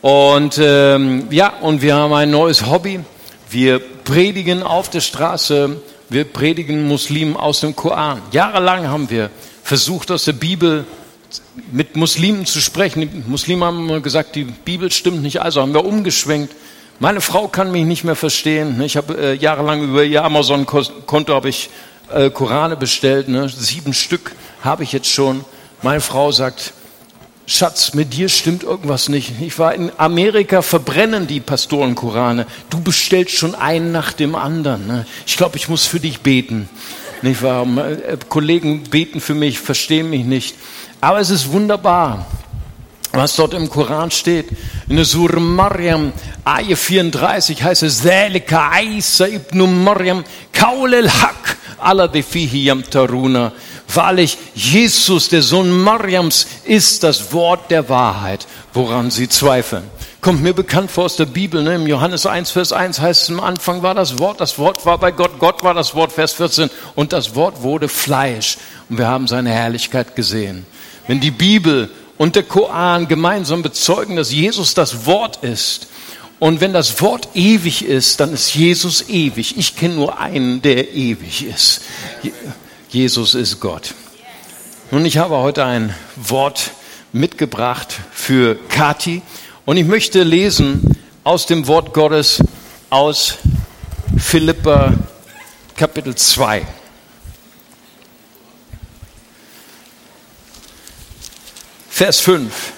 Und 0.00 0.56
ähm, 0.56 1.26
ja, 1.28 1.52
und 1.60 1.82
wir 1.82 1.96
haben 1.96 2.14
ein 2.14 2.30
neues 2.30 2.64
Hobby. 2.64 3.00
Wir 3.50 3.78
predigen 3.78 4.62
auf 4.62 4.88
der 4.88 5.02
Straße 5.02 5.82
wir 6.08 6.24
predigen 6.24 6.88
Muslimen 6.88 7.36
aus 7.36 7.60
dem 7.60 7.76
Koran. 7.76 8.22
Jahrelang 8.32 8.88
haben 8.88 9.10
wir 9.10 9.30
versucht, 9.62 10.10
aus 10.10 10.24
der 10.24 10.32
Bibel 10.32 10.84
mit 11.70 11.96
Muslimen 11.96 12.46
zu 12.46 12.60
sprechen. 12.60 13.00
Die 13.02 13.22
Muslime 13.26 13.66
haben 13.66 13.80
immer 13.80 14.00
gesagt, 14.00 14.34
die 14.34 14.44
Bibel 14.44 14.90
stimmt 14.90 15.22
nicht, 15.22 15.42
also 15.42 15.60
haben 15.60 15.74
wir 15.74 15.84
umgeschwenkt. 15.84 16.54
Meine 17.00 17.20
Frau 17.20 17.48
kann 17.48 17.70
mich 17.70 17.84
nicht 17.84 18.04
mehr 18.04 18.16
verstehen. 18.16 18.80
Ich 18.80 18.96
habe 18.96 19.16
äh, 19.16 19.34
jahrelang 19.34 19.82
über 19.84 20.02
ihr 20.02 20.24
Amazon-Konto 20.24 21.34
habe 21.34 21.48
ich 21.48 21.70
äh, 22.12 22.30
Korane 22.30 22.76
bestellt. 22.76 23.28
Ne? 23.28 23.48
Sieben 23.48 23.94
Stück 23.94 24.32
habe 24.62 24.82
ich 24.82 24.92
jetzt 24.92 25.08
schon. 25.08 25.44
Meine 25.82 26.00
Frau 26.00 26.32
sagt, 26.32 26.72
Schatz, 27.50 27.94
mit 27.94 28.12
dir 28.12 28.28
stimmt 28.28 28.62
irgendwas 28.62 29.08
nicht. 29.08 29.32
Ich 29.40 29.58
war 29.58 29.74
in 29.74 29.90
Amerika, 29.96 30.60
verbrennen 30.60 31.26
die 31.26 31.40
Pastoren 31.40 31.94
Korane. 31.94 32.46
Du 32.68 32.78
bestellst 32.78 33.36
schon 33.36 33.54
einen 33.54 33.90
nach 33.90 34.12
dem 34.12 34.34
anderen. 34.34 34.86
Ne? 34.86 35.06
Ich 35.26 35.38
glaube, 35.38 35.56
ich 35.56 35.66
muss 35.66 35.86
für 35.86 35.98
dich 35.98 36.20
beten. 36.20 36.68
Nicht 37.22 37.42
wahr? 37.42 37.66
Äh, 37.78 38.18
Kollegen 38.28 38.82
beten 38.82 39.22
für 39.22 39.32
mich, 39.32 39.58
verstehen 39.60 40.10
mich 40.10 40.26
nicht. 40.26 40.56
Aber 41.00 41.20
es 41.20 41.30
ist 41.30 41.50
wunderbar, 41.50 42.26
was 43.12 43.36
dort 43.36 43.54
im 43.54 43.70
Koran 43.70 44.10
steht. 44.10 44.50
In 44.90 44.96
der 44.96 45.06
Surah 45.06 45.40
Maryam, 45.40 46.12
Ayah 46.44 46.76
34 46.76 47.62
heißt 47.62 47.82
es, 47.82 48.02
Zalika 48.02 48.78
Isa 48.78 49.26
ibn 49.26 49.84
Maryam, 49.84 50.22
Kaul 50.52 50.94
al-Haq, 50.94 51.56
ala 51.78 52.10
fihi 52.10 52.64
yamtaruna. 52.64 53.52
Wahrlich, 53.92 54.36
Jesus, 54.54 55.30
der 55.30 55.40
Sohn 55.40 55.70
Mariams, 55.70 56.46
ist 56.64 57.02
das 57.02 57.32
Wort 57.32 57.70
der 57.70 57.88
Wahrheit, 57.88 58.46
woran 58.74 59.10
sie 59.10 59.28
zweifeln. 59.28 59.84
Kommt 60.20 60.42
mir 60.42 60.52
bekannt 60.52 60.90
vor 60.90 61.04
aus 61.04 61.16
der 61.16 61.26
Bibel, 61.26 61.62
ne? 61.62 61.76
im 61.76 61.86
Johannes 61.86 62.26
1, 62.26 62.50
Vers 62.50 62.72
1 62.72 63.00
heißt 63.00 63.22
es, 63.22 63.30
am 63.30 63.40
Anfang 63.40 63.82
war 63.82 63.94
das 63.94 64.18
Wort, 64.18 64.40
das 64.40 64.58
Wort 64.58 64.84
war 64.84 64.98
bei 64.98 65.10
Gott, 65.10 65.38
Gott 65.38 65.62
war 65.62 65.74
das 65.74 65.94
Wort, 65.94 66.12
Vers 66.12 66.32
14, 66.32 66.68
und 66.96 67.12
das 67.12 67.34
Wort 67.34 67.62
wurde 67.62 67.88
Fleisch, 67.88 68.58
und 68.90 68.98
wir 68.98 69.06
haben 69.06 69.26
seine 69.26 69.50
Herrlichkeit 69.50 70.16
gesehen. 70.16 70.66
Wenn 71.06 71.20
die 71.20 71.30
Bibel 71.30 71.88
und 72.18 72.36
der 72.36 72.42
Koran 72.42 73.08
gemeinsam 73.08 73.62
bezeugen, 73.62 74.16
dass 74.16 74.32
Jesus 74.32 74.74
das 74.74 75.06
Wort 75.06 75.38
ist, 75.42 75.86
und 76.40 76.60
wenn 76.60 76.72
das 76.72 77.00
Wort 77.00 77.30
ewig 77.34 77.84
ist, 77.84 78.20
dann 78.20 78.32
ist 78.32 78.54
Jesus 78.54 79.08
ewig. 79.08 79.56
Ich 79.56 79.76
kenne 79.76 79.94
nur 79.94 80.20
einen, 80.20 80.62
der 80.62 80.94
ewig 80.94 81.44
ist. 81.44 81.80
Jesus 82.88 83.34
ist 83.34 83.60
Gott. 83.60 83.94
Nun, 84.90 85.04
ich 85.04 85.18
habe 85.18 85.36
heute 85.36 85.62
ein 85.66 85.94
Wort 86.16 86.70
mitgebracht 87.12 87.94
für 88.12 88.54
Kati 88.70 89.20
und 89.66 89.76
ich 89.76 89.84
möchte 89.84 90.22
lesen 90.22 90.96
aus 91.22 91.44
dem 91.44 91.66
Wort 91.66 91.92
Gottes 91.92 92.42
aus 92.88 93.34
Philippa 94.16 94.94
Kapitel 95.76 96.14
2. 96.14 96.66
Vers 101.90 102.20
5. 102.20 102.72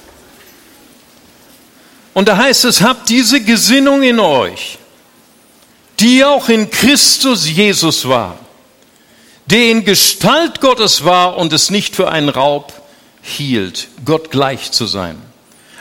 Und 2.14 2.26
da 2.26 2.37
heißt 2.37 2.64
es, 2.64 2.81
habt 2.81 3.09
diese 3.09 3.40
Gesinnung 3.43 4.02
in 4.02 4.19
euch, 4.19 4.79
die 6.00 6.25
auch 6.25 6.49
in 6.49 6.69
Christus 6.69 7.49
Jesus 7.49 8.09
war 8.09 8.37
der 9.50 9.71
in 9.71 9.85
Gestalt 9.85 10.61
Gottes 10.61 11.04
war 11.04 11.37
und 11.37 11.52
es 11.52 11.71
nicht 11.71 11.97
für 11.97 12.11
einen 12.11 12.28
Raub 12.28 12.73
hielt, 13.23 13.88
Gott 14.04 14.30
gleich 14.30 14.71
zu 14.73 14.87
sein. 14.87 15.16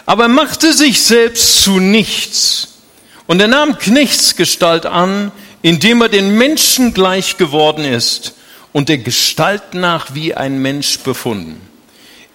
Aber 0.05 0.23
er 0.23 0.29
machte 0.29 0.73
sich 0.73 1.01
selbst 1.01 1.61
zu 1.61 1.79
nichts 1.79 2.79
und 3.27 3.39
er 3.39 3.47
nahm 3.47 3.77
Knechtsgestalt 3.77 4.85
an, 4.88 5.31
indem 5.61 6.01
er 6.01 6.09
den 6.09 6.35
Menschen 6.35 6.93
gleich 6.93 7.38
geworden 7.38 7.85
ist 7.85 8.33
und 8.73 8.89
der 8.89 8.97
Gestalt 8.97 9.73
nach 9.73 10.15
wie 10.15 10.33
ein 10.33 10.59
Mensch 10.59 10.99
befunden. 10.99 11.61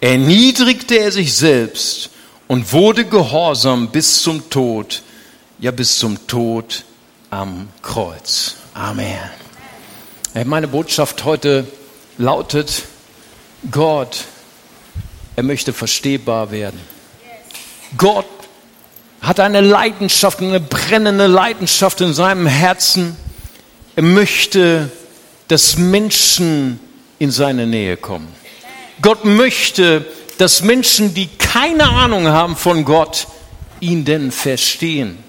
Erniedrigte 0.00 0.98
er 0.98 1.10
sich 1.10 1.34
selbst 1.34 2.10
und 2.46 2.72
wurde 2.72 3.04
gehorsam 3.06 3.88
bis 3.88 4.22
zum 4.22 4.50
Tod, 4.50 5.02
ja 5.58 5.70
bis 5.70 5.98
zum 5.98 6.26
Tod 6.26 6.84
am 7.30 7.68
Kreuz. 7.82 8.56
Amen. 8.74 9.43
Meine 10.42 10.66
Botschaft 10.66 11.24
heute 11.24 11.64
lautet, 12.18 12.82
Gott, 13.70 14.24
er 15.36 15.44
möchte 15.44 15.72
verstehbar 15.72 16.50
werden. 16.50 16.80
Gott 17.96 18.26
hat 19.20 19.38
eine 19.38 19.60
Leidenschaft, 19.60 20.40
eine 20.40 20.58
brennende 20.58 21.28
Leidenschaft 21.28 22.00
in 22.00 22.12
seinem 22.12 22.46
Herzen. 22.48 23.16
Er 23.94 24.02
möchte, 24.02 24.90
dass 25.46 25.76
Menschen 25.78 26.80
in 27.20 27.30
seine 27.30 27.68
Nähe 27.68 27.96
kommen. 27.96 28.26
Gott 29.02 29.24
möchte, 29.24 30.04
dass 30.38 30.62
Menschen, 30.62 31.14
die 31.14 31.28
keine 31.28 31.88
Ahnung 31.88 32.26
haben 32.26 32.56
von 32.56 32.84
Gott, 32.84 33.28
ihn 33.78 34.04
denn 34.04 34.32
verstehen 34.32 35.23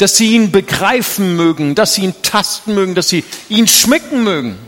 dass 0.00 0.16
sie 0.16 0.34
ihn 0.34 0.50
begreifen 0.50 1.36
mögen, 1.36 1.74
dass 1.74 1.94
sie 1.94 2.02
ihn 2.02 2.14
tasten 2.22 2.74
mögen, 2.74 2.94
dass 2.94 3.08
sie 3.08 3.24
ihn 3.48 3.66
schmecken 3.66 4.24
mögen. 4.24 4.58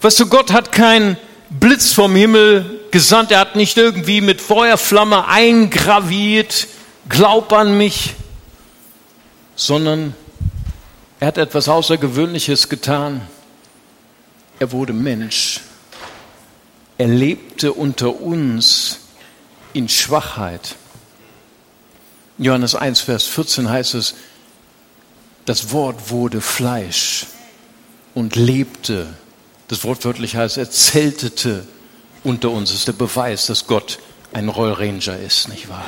Weißt 0.00 0.18
du, 0.18 0.26
Gott 0.26 0.52
hat 0.52 0.72
keinen 0.72 1.16
Blitz 1.50 1.92
vom 1.92 2.16
Himmel 2.16 2.80
gesandt, 2.90 3.30
er 3.30 3.38
hat 3.38 3.56
nicht 3.56 3.76
irgendwie 3.76 4.20
mit 4.20 4.40
Feuerflamme 4.40 5.28
eingraviert, 5.28 6.66
glaub 7.08 7.52
an 7.52 7.78
mich, 7.78 8.14
sondern 9.54 10.14
er 11.20 11.28
hat 11.28 11.38
etwas 11.38 11.68
Außergewöhnliches 11.68 12.68
getan. 12.68 13.20
Er 14.58 14.72
wurde 14.72 14.92
Mensch. 14.92 15.60
Er 16.98 17.06
lebte 17.06 17.72
unter 17.72 18.20
uns 18.20 18.98
in 19.72 19.88
Schwachheit. 19.88 20.76
Johannes 22.42 22.74
1, 22.74 23.00
Vers 23.00 23.24
14 23.24 23.68
heißt 23.70 23.94
es, 23.94 24.14
das 25.44 25.72
Wort 25.72 26.10
wurde 26.10 26.40
Fleisch 26.40 27.26
und 28.14 28.36
lebte. 28.36 29.06
Das 29.68 29.84
Wort 29.84 30.04
wörtlich 30.04 30.36
heißt, 30.36 30.58
er 30.58 30.70
zeltete 30.70 31.66
unter 32.24 32.50
uns. 32.50 32.70
Das 32.70 32.80
ist 32.80 32.88
der 32.88 32.92
Beweis, 32.92 33.46
dass 33.46 33.66
Gott 33.66 33.98
ein 34.32 34.48
Roll 34.48 34.72
Ranger 34.72 35.18
ist, 35.18 35.48
nicht 35.48 35.68
wahr? 35.68 35.84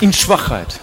In 0.00 0.12
Schwachheit. 0.12 0.78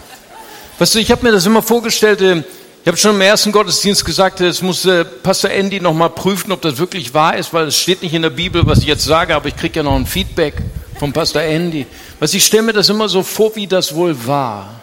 Weißt 0.77 0.95
du, 0.95 0.99
ich 0.99 1.11
habe 1.11 1.23
mir 1.23 1.31
das 1.31 1.45
immer 1.45 1.61
vorgestellt, 1.61 2.21
äh, 2.21 2.43
ich 2.83 2.87
habe 2.87 2.97
schon 2.97 3.15
im 3.15 3.21
ersten 3.21 3.51
Gottesdienst 3.51 4.03
gesagt, 4.03 4.41
es 4.41 4.61
muss 4.61 4.85
äh, 4.85 5.05
Pastor 5.05 5.49
Andy 5.49 5.79
nochmal 5.79 6.09
prüfen, 6.09 6.51
ob 6.51 6.61
das 6.61 6.77
wirklich 6.77 7.13
wahr 7.13 7.37
ist, 7.37 7.53
weil 7.53 7.67
es 7.67 7.79
steht 7.79 8.03
nicht 8.03 8.13
in 8.13 8.21
der 8.21 8.29
Bibel, 8.29 8.65
was 8.67 8.79
ich 8.79 8.85
jetzt 8.85 9.05
sage, 9.05 9.35
aber 9.35 9.47
ich 9.47 9.55
kriege 9.55 9.77
ja 9.77 9.83
noch 9.83 9.95
ein 9.95 10.05
Feedback 10.05 10.61
vom 10.99 11.13
Pastor 11.13 11.41
Andy. 11.41 11.85
Was 12.19 12.33
ich 12.33 12.45
stelle 12.45 12.63
mir 12.63 12.73
das 12.73 12.89
immer 12.89 13.09
so 13.09 13.23
vor, 13.23 13.55
wie 13.55 13.67
das 13.67 13.93
wohl 13.93 14.25
war. 14.25 14.81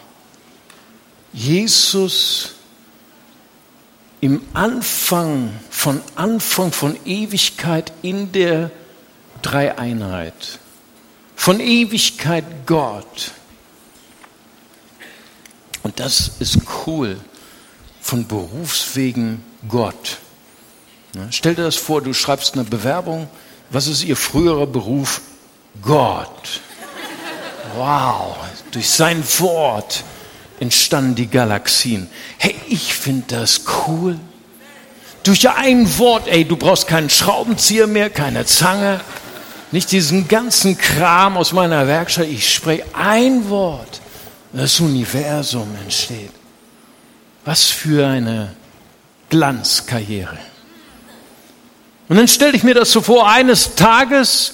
Jesus 1.31 2.51
im 4.21 4.41
Anfang, 4.53 5.51
von 5.69 6.01
Anfang 6.15 6.71
von 6.71 6.95
Ewigkeit 7.05 7.91
in 8.01 8.31
der 8.31 8.71
Dreieinheit. 9.41 10.59
Von 11.35 11.59
Ewigkeit 11.59 12.45
Gott. 12.65 13.31
Und 15.81 15.99
das 15.99 16.31
ist 16.39 16.59
cool. 16.85 17.17
Von 17.99 18.27
Berufswegen 18.27 19.43
Gott. 19.67 20.19
Stell 21.29 21.55
dir 21.55 21.63
das 21.63 21.75
vor, 21.75 22.01
du 22.01 22.13
schreibst 22.13 22.53
eine 22.53 22.63
Bewerbung. 22.63 23.27
Was 23.69 23.87
ist 23.87 24.03
Ihr 24.03 24.15
früherer 24.15 24.67
Beruf? 24.67 25.21
Gott. 25.81 26.61
Wow, 27.75 28.35
durch 28.71 28.89
sein 28.89 29.23
Wort 29.39 30.03
entstanden 30.59 31.15
die 31.15 31.27
Galaxien. 31.27 32.09
Hey, 32.37 32.55
ich 32.67 32.93
finde 32.93 33.35
das 33.37 33.61
cool. 33.87 34.19
Durch 35.23 35.49
ein 35.49 35.97
Wort, 35.97 36.27
ey, 36.27 36.45
du 36.45 36.57
brauchst 36.57 36.87
keinen 36.87 37.09
Schraubenzieher 37.09 37.87
mehr, 37.87 38.09
keine 38.09 38.45
Zange, 38.45 38.99
nicht 39.71 39.91
diesen 39.91 40.27
ganzen 40.27 40.77
Kram 40.77 41.37
aus 41.37 41.51
meiner 41.53 41.87
Werkstatt. 41.87 42.27
Ich 42.27 42.53
spreche 42.53 42.85
ein 42.93 43.49
Wort, 43.49 44.01
das 44.51 44.79
Universum 44.79 45.67
entsteht. 45.81 46.31
Was 47.45 47.65
für 47.65 48.07
eine 48.07 48.53
Glanzkarriere. 49.29 50.37
Und 52.07 52.17
dann 52.17 52.27
stelle 52.27 52.55
ich 52.55 52.63
mir 52.63 52.75
das 52.75 52.91
so 52.91 53.01
vor, 53.01 53.29
eines 53.29 53.75
Tages 53.75 54.53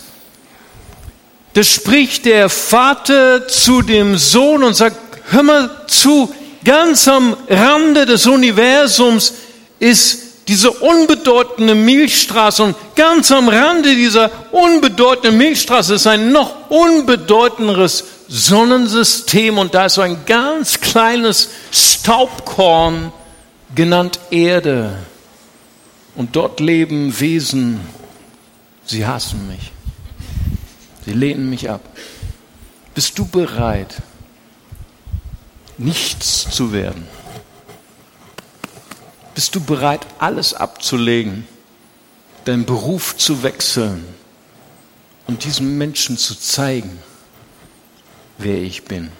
da 1.59 1.63
spricht 1.63 2.23
der 2.23 2.47
Vater 2.47 3.45
zu 3.49 3.81
dem 3.81 4.17
Sohn 4.17 4.63
und 4.63 4.75
sagt, 4.75 4.95
hör 5.29 5.43
mal 5.43 5.69
zu, 5.87 6.33
ganz 6.63 7.05
am 7.09 7.35
Rande 7.49 8.05
des 8.05 8.27
Universums 8.27 9.33
ist 9.77 10.47
diese 10.47 10.71
unbedeutende 10.71 11.75
Milchstraße 11.75 12.63
und 12.63 12.77
ganz 12.95 13.33
am 13.33 13.49
Rande 13.49 13.93
dieser 13.93 14.31
unbedeutenden 14.53 15.37
Milchstraße 15.37 15.95
ist 15.95 16.07
ein 16.07 16.31
noch 16.31 16.69
unbedeutenderes 16.69 18.05
Sonnensystem 18.29 19.57
und 19.57 19.73
da 19.73 19.87
ist 19.87 19.95
so 19.95 20.01
ein 20.01 20.25
ganz 20.25 20.79
kleines 20.79 21.49
Staubkorn 21.73 23.11
genannt 23.75 24.17
Erde. 24.31 24.95
Und 26.15 26.37
dort 26.37 26.61
leben 26.61 27.19
Wesen, 27.19 27.81
sie 28.85 29.05
hassen 29.05 29.45
mich. 29.49 29.73
Sie 31.09 31.15
lehnen 31.15 31.49
mich 31.49 31.71
ab. 31.71 31.81
Bist 32.93 33.17
du 33.17 33.25
bereit, 33.25 34.03
nichts 35.79 36.47
zu 36.51 36.71
werden? 36.71 37.07
Bist 39.33 39.55
du 39.55 39.59
bereit, 39.59 40.05
alles 40.19 40.53
abzulegen, 40.53 41.47
deinen 42.45 42.65
Beruf 42.65 43.17
zu 43.17 43.41
wechseln 43.41 44.05
und 45.25 45.45
diesem 45.45 45.79
Menschen 45.79 46.15
zu 46.15 46.35
zeigen, 46.35 46.99
wer 48.37 48.61
ich 48.61 48.83
bin. 48.83 49.11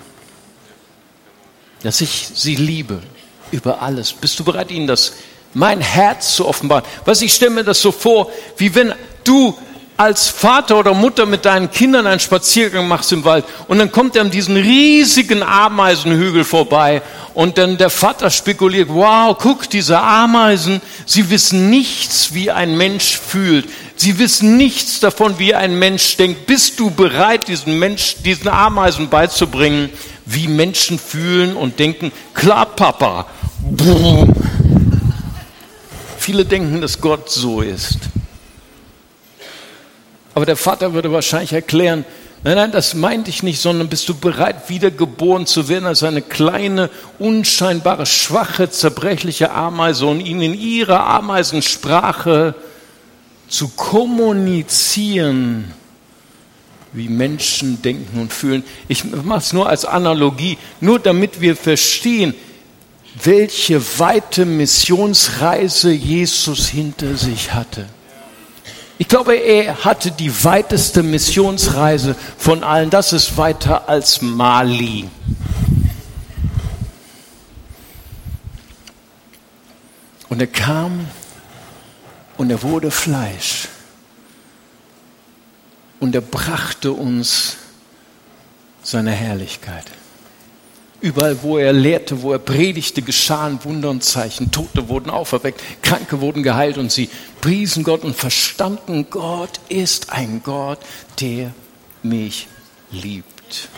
Dass 1.82 2.02
ich 2.02 2.30
sie 2.36 2.56
liebe 2.56 3.02
über 3.50 3.82
alles. 3.82 4.14
Bist 4.14 4.38
du 4.38 4.44
bereit, 4.44 4.70
ihnen 4.70 4.86
das, 4.86 5.14
mein 5.56 5.82
Herz 5.82 6.36
zu 6.36 6.48
offenbaren? 6.48 6.86
Was 7.06 7.24
ich 7.24 7.34
stelle 7.34 7.50
mir 7.50 7.64
das 7.64 7.82
so 7.82 7.92
vor, 7.92 8.32
wie 8.58 8.76
wenn 8.76 8.94
du 9.24 9.58
als 10.00 10.30
Vater 10.30 10.80
oder 10.80 10.94
Mutter 10.94 11.26
mit 11.26 11.44
deinen 11.44 11.70
Kindern 11.70 12.08
einen 12.08 12.22
Spaziergang 12.22 12.88
machst 12.88 13.12
im 13.12 13.26
Wald 13.26 13.44
und 13.68 13.80
dann 13.80 13.92
kommt 13.92 14.16
er 14.16 14.22
an 14.22 14.32
diesen 14.32 14.56
riesigen 14.56 15.44
Ameisenhügel 15.44 16.46
vorbei 16.46 17.02
und 17.34 17.58
dann 17.58 17.78
der 17.78 17.90
Vater 17.90 18.30
spekuliert, 18.30 18.88
wow, 18.88 19.38
guck, 19.38 19.70
diese 19.70 20.00
Ameisen, 20.00 20.82
sie 21.06 21.30
wissen 21.30 21.70
nichts, 21.70 22.34
wie 22.34 22.50
ein 22.50 22.78
Mensch 22.78 23.18
fühlt. 23.18 23.68
Sie 23.98 24.18
wissen 24.20 24.56
nichts 24.56 25.02
davon, 25.02 25.38
wie 25.38 25.54
ein 25.54 25.78
Mensch 25.78 26.16
denkt. 26.16 26.46
Bist 26.46 26.80
du 26.80 26.92
bereit, 26.92 27.50
diesen 27.50 27.78
Mensch, 27.78 28.16
diesen 28.24 28.48
Ameisen 28.48 29.10
beizubringen, 29.10 29.90
wie 30.26 30.48
Menschen 30.48 30.98
fühlen 30.98 31.58
und 31.58 31.78
denken? 31.78 32.14
Klar, 32.34 32.68
Papa. 32.68 33.26
Viele 36.18 36.46
denken, 36.46 36.80
dass 36.80 37.02
Gott 37.02 37.30
so 37.30 37.60
ist. 37.60 37.98
Aber 40.40 40.46
der 40.46 40.56
Vater 40.56 40.94
würde 40.94 41.12
wahrscheinlich 41.12 41.52
erklären, 41.52 42.06
nein, 42.46 42.56
nein, 42.56 42.72
das 42.72 42.94
meinte 42.94 43.30
ich 43.30 43.44
nicht, 43.44 43.60
sondern 43.60 43.90
bist 43.90 44.08
du 44.08 44.16
bereit, 44.16 44.70
wiedergeboren 44.70 45.46
zu 45.46 45.68
werden 45.68 45.86
als 45.86 46.02
eine 46.02 46.22
kleine, 46.22 46.90
unscheinbare, 47.18 48.06
schwache, 48.06 48.70
zerbrechliche 48.70 49.52
Ameise 49.52 50.06
und 50.06 50.22
ihn 50.22 50.42
in 50.42 50.54
ihrer 50.54 51.06
Ameisensprache 51.06 52.56
zu 53.50 53.68
kommunizieren, 53.68 55.74
wie 56.94 57.10
Menschen 57.10 57.82
denken 57.82 58.22
und 58.22 58.32
fühlen. 58.32 58.64
Ich 58.88 59.04
mache 59.04 59.40
es 59.40 59.52
nur 59.52 59.68
als 59.68 59.84
Analogie, 59.84 60.58
nur 60.80 61.00
damit 61.00 61.42
wir 61.42 61.58
verstehen, 61.58 62.34
welche 63.22 63.82
weite 64.00 64.46
Missionsreise 64.46 65.92
Jesus 65.92 66.70
hinter 66.70 67.18
sich 67.18 67.54
hatte. 67.54 67.88
Ich 69.02 69.08
glaube, 69.08 69.36
er 69.36 69.86
hatte 69.86 70.12
die 70.12 70.44
weiteste 70.44 71.04
Missionsreise 71.04 72.18
von 72.38 72.66
allen. 72.66 72.90
Das 72.90 73.14
ist 73.14 73.38
weiter 73.38 73.88
als 73.88 74.22
Mali. 74.22 75.10
Und 80.28 80.42
er 80.42 80.48
kam 80.48 81.08
und 82.36 82.50
er 82.50 82.62
wurde 82.62 82.92
Fleisch. 82.92 83.70
Und 86.02 86.14
er 86.14 86.22
brachte 86.22 86.92
uns 86.92 87.56
seine 88.84 89.12
Herrlichkeit. 89.12 89.86
Überall, 91.02 91.42
wo 91.44 91.58
er 91.58 91.72
lehrte, 91.72 92.22
wo 92.22 92.34
er 92.34 92.40
predigte, 92.40 93.02
geschahen 93.02 93.64
Wunder 93.64 93.90
und 93.90 94.04
Zeichen. 94.04 94.52
Tote 94.52 94.90
wurden 94.90 95.10
auferweckt, 95.10 95.62
Kranke 95.82 96.20
wurden 96.20 96.44
geheilt 96.44 96.78
und 96.78 96.92
sie 96.92 97.10
priesen 97.40 97.84
Gott 97.84 98.04
und 98.04 98.18
verstanden, 98.18 99.08
Gott 99.10 99.62
ist 99.70 100.12
ein 100.12 100.42
Gott, 100.44 100.80
der 101.22 101.54
mich 102.04 102.48
liebt. 102.92 103.70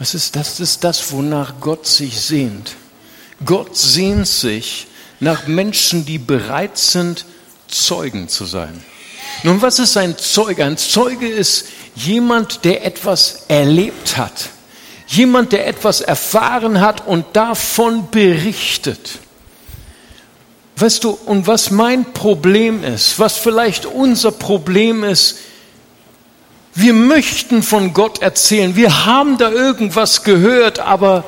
Das 0.00 0.14
ist, 0.14 0.34
das 0.34 0.58
ist 0.58 0.82
das, 0.82 1.12
wonach 1.12 1.60
Gott 1.60 1.86
sich 1.86 2.20
sehnt. 2.20 2.74
Gott 3.44 3.76
sehnt 3.76 4.26
sich 4.26 4.88
nach 5.20 5.46
Menschen, 5.46 6.04
die 6.04 6.18
bereit 6.18 6.78
sind, 6.78 7.26
Zeugen 7.68 8.28
zu 8.28 8.44
sein. 8.44 8.82
Nun, 9.44 9.62
was 9.62 9.78
ist 9.78 9.96
ein 9.96 10.18
Zeuge? 10.18 10.64
Ein 10.64 10.76
Zeuge 10.76 11.28
ist 11.28 11.66
jemand, 11.94 12.64
der 12.64 12.84
etwas 12.84 13.44
erlebt 13.46 14.16
hat 14.16 14.50
Jemand, 15.10 15.50
der 15.50 15.66
etwas 15.66 16.00
erfahren 16.00 16.80
hat 16.80 17.04
und 17.04 17.24
davon 17.32 18.10
berichtet. 18.12 19.18
Weißt 20.76 21.02
du, 21.02 21.18
und 21.26 21.48
was 21.48 21.72
mein 21.72 22.12
Problem 22.12 22.84
ist, 22.84 23.18
was 23.18 23.36
vielleicht 23.36 23.86
unser 23.86 24.30
Problem 24.30 25.02
ist, 25.02 25.38
wir 26.74 26.94
möchten 26.94 27.64
von 27.64 27.92
Gott 27.92 28.22
erzählen, 28.22 28.76
wir 28.76 29.04
haben 29.04 29.36
da 29.36 29.50
irgendwas 29.50 30.22
gehört, 30.22 30.78
aber 30.78 31.24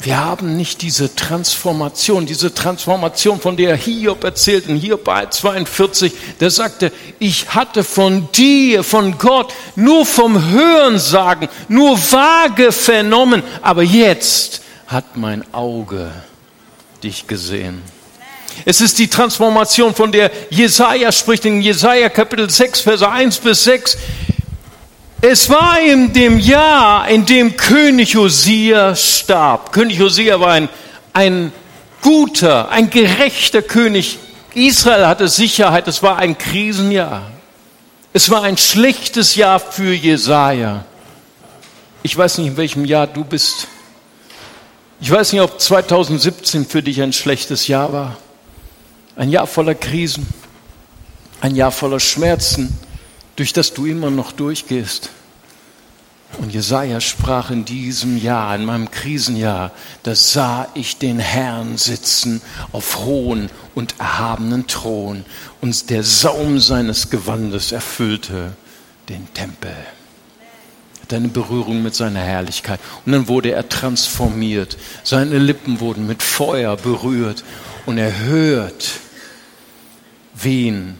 wir 0.00 0.18
haben 0.18 0.56
nicht 0.56 0.82
diese 0.82 1.14
Transformation, 1.14 2.26
diese 2.26 2.52
Transformation, 2.52 3.40
von 3.40 3.56
der 3.56 3.76
Hiob 3.76 4.22
erzählt, 4.24 4.66
in 4.68 4.76
Hiob 4.76 5.10
42, 5.30 6.12
der 6.40 6.50
sagte, 6.50 6.92
ich 7.18 7.54
hatte 7.54 7.84
von 7.84 8.30
dir, 8.32 8.84
von 8.84 9.16
Gott, 9.18 9.54
nur 9.76 10.04
vom 10.04 10.50
Hören 10.50 10.98
sagen, 10.98 11.48
nur 11.68 11.96
vage 11.96 12.72
vernommen, 12.72 13.42
aber 13.62 13.82
jetzt 13.82 14.62
hat 14.86 15.16
mein 15.16 15.42
Auge 15.54 16.12
dich 17.02 17.26
gesehen. 17.26 17.82
Es 18.64 18.80
ist 18.80 18.98
die 18.98 19.08
Transformation, 19.08 19.94
von 19.94 20.12
der 20.12 20.30
Jesaja 20.50 21.10
spricht 21.12 21.44
in 21.44 21.60
Jesaja 21.60 22.08
Kapitel 22.08 22.48
6, 22.48 22.80
Verse 22.80 23.08
1 23.08 23.38
bis 23.38 23.64
6. 23.64 23.96
Es 25.26 25.48
war 25.48 25.80
in 25.80 26.12
dem 26.12 26.38
Jahr, 26.38 27.08
in 27.08 27.24
dem 27.24 27.56
König 27.56 28.12
Josia 28.12 28.94
starb. 28.94 29.72
König 29.72 29.96
Josia 29.96 30.38
war 30.38 30.52
ein, 30.52 30.68
ein 31.14 31.50
guter, 32.02 32.68
ein 32.68 32.90
gerechter 32.90 33.62
König. 33.62 34.18
Israel 34.52 35.06
hatte 35.06 35.28
Sicherheit. 35.28 35.88
Es 35.88 36.02
war 36.02 36.18
ein 36.18 36.36
Krisenjahr. 36.36 37.30
Es 38.12 38.28
war 38.28 38.42
ein 38.42 38.58
schlechtes 38.58 39.34
Jahr 39.34 39.60
für 39.60 39.94
Jesaja. 39.94 40.84
Ich 42.02 42.14
weiß 42.14 42.36
nicht, 42.36 42.48
in 42.48 42.58
welchem 42.58 42.84
Jahr 42.84 43.06
du 43.06 43.24
bist. 43.24 43.66
Ich 45.00 45.10
weiß 45.10 45.32
nicht, 45.32 45.40
ob 45.40 45.58
2017 45.58 46.66
für 46.66 46.82
dich 46.82 47.00
ein 47.00 47.14
schlechtes 47.14 47.66
Jahr 47.66 47.94
war. 47.94 48.18
Ein 49.16 49.30
Jahr 49.30 49.46
voller 49.46 49.74
Krisen. 49.74 50.26
Ein 51.40 51.56
Jahr 51.56 51.70
voller 51.70 51.98
Schmerzen 51.98 52.78
durch 53.36 53.52
das 53.52 53.74
du 53.74 53.86
immer 53.86 54.10
noch 54.10 54.32
durchgehst. 54.32 55.10
Und 56.38 56.52
Jesaja 56.52 57.00
sprach 57.00 57.50
in 57.50 57.64
diesem 57.64 58.16
Jahr, 58.16 58.56
in 58.56 58.64
meinem 58.64 58.90
Krisenjahr, 58.90 59.70
da 60.02 60.14
sah 60.14 60.66
ich 60.74 60.98
den 60.98 61.20
Herrn 61.20 61.76
sitzen 61.76 62.42
auf 62.72 62.98
hohen 62.98 63.50
und 63.74 63.94
erhabenen 63.98 64.66
Thron 64.66 65.24
und 65.60 65.90
der 65.90 66.02
Saum 66.02 66.58
seines 66.58 67.10
Gewandes 67.10 67.70
erfüllte 67.70 68.52
den 69.08 69.32
Tempel. 69.32 69.76
Hatte 71.02 71.16
eine 71.16 71.28
Berührung 71.28 71.82
mit 71.82 71.94
seiner 71.94 72.20
Herrlichkeit. 72.20 72.80
Und 73.04 73.12
dann 73.12 73.28
wurde 73.28 73.52
er 73.52 73.68
transformiert. 73.68 74.78
Seine 75.04 75.38
Lippen 75.38 75.78
wurden 75.80 76.06
mit 76.06 76.22
Feuer 76.22 76.76
berührt 76.76 77.44
und 77.86 77.98
er 77.98 78.18
hört, 78.20 78.88
wen 80.34 80.98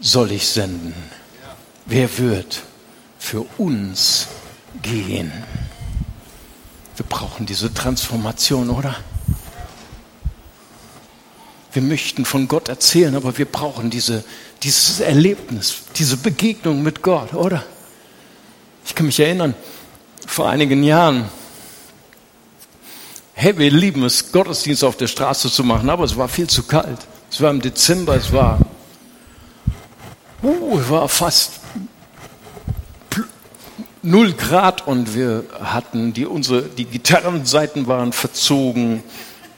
soll 0.00 0.32
ich 0.32 0.48
senden? 0.48 0.94
Wer 1.86 2.18
wird 2.18 2.62
für 3.18 3.44
uns 3.58 4.28
gehen? 4.82 5.32
Wir 6.96 7.06
brauchen 7.06 7.46
diese 7.46 7.72
Transformation, 7.72 8.70
oder? 8.70 8.96
Wir 11.72 11.82
möchten 11.82 12.24
von 12.24 12.48
Gott 12.48 12.68
erzählen, 12.68 13.14
aber 13.14 13.38
wir 13.38 13.44
brauchen 13.44 13.90
diese, 13.90 14.24
dieses 14.62 15.00
Erlebnis, 15.00 15.82
diese 15.96 16.16
Begegnung 16.16 16.82
mit 16.82 17.02
Gott, 17.02 17.32
oder? 17.32 17.64
Ich 18.84 18.94
kann 18.94 19.06
mich 19.06 19.20
erinnern, 19.20 19.54
vor 20.26 20.48
einigen 20.48 20.82
Jahren, 20.82 21.28
hey, 23.34 23.56
wir 23.56 23.70
lieben 23.70 24.04
es, 24.04 24.32
Gottesdienst 24.32 24.82
auf 24.82 24.96
der 24.96 25.06
Straße 25.06 25.50
zu 25.50 25.62
machen, 25.62 25.88
aber 25.88 26.04
es 26.04 26.16
war 26.16 26.28
viel 26.28 26.48
zu 26.48 26.64
kalt. 26.64 26.98
Es 27.30 27.40
war 27.40 27.50
im 27.50 27.60
Dezember, 27.60 28.16
es 28.16 28.32
war 28.32 28.58
Uh, 30.42 30.80
war 30.88 31.08
fast 31.08 31.60
null 34.02 34.32
Grad 34.32 34.86
und 34.86 35.14
wir 35.14 35.44
hatten 35.62 36.14
die, 36.14 36.24
unsere, 36.24 36.62
die 36.62 36.86
Gitarrenseiten 36.86 37.86
waren 37.86 38.12
verzogen, 38.12 39.02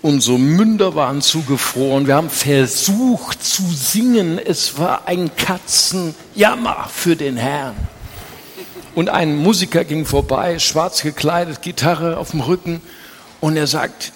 unsere 0.01 0.39
Münder 0.39 0.97
waren 0.97 1.23
zugefroren, 1.23 2.09
wir 2.09 2.17
haben 2.17 2.31
versucht 2.31 3.45
zu 3.45 3.63
singen, 3.63 4.39
es 4.39 4.79
war 4.79 5.07
ein 5.07 5.31
Katzenjammer 5.37 6.89
für 6.93 7.15
den 7.15 7.37
Herrn. 7.37 7.77
Und 8.97 9.09
ein 9.09 9.37
Musiker 9.37 9.85
ging 9.85 10.05
vorbei, 10.05 10.59
schwarz 10.59 11.03
gekleidet, 11.03 11.63
Gitarre 11.63 12.19
auf 12.19 12.33
dem 12.33 12.41
Rücken 12.41 12.83
und 13.41 13.57
er 13.57 13.69
sagt, 13.69 14.13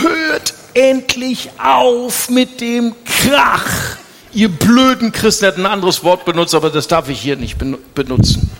hört 0.00 0.54
endlich 0.74 1.50
auf 1.58 2.30
mit 2.30 2.60
dem 2.60 2.94
Krach 3.04 3.97
ihr 4.32 4.48
blöden 4.48 5.12
Christen 5.12 5.46
hätten 5.46 5.66
ein 5.66 5.72
anderes 5.72 6.04
Wort 6.04 6.24
benutzt, 6.24 6.54
aber 6.54 6.70
das 6.70 6.88
darf 6.88 7.08
ich 7.08 7.20
hier 7.20 7.36
nicht 7.36 7.56
benutzen. 7.94 8.50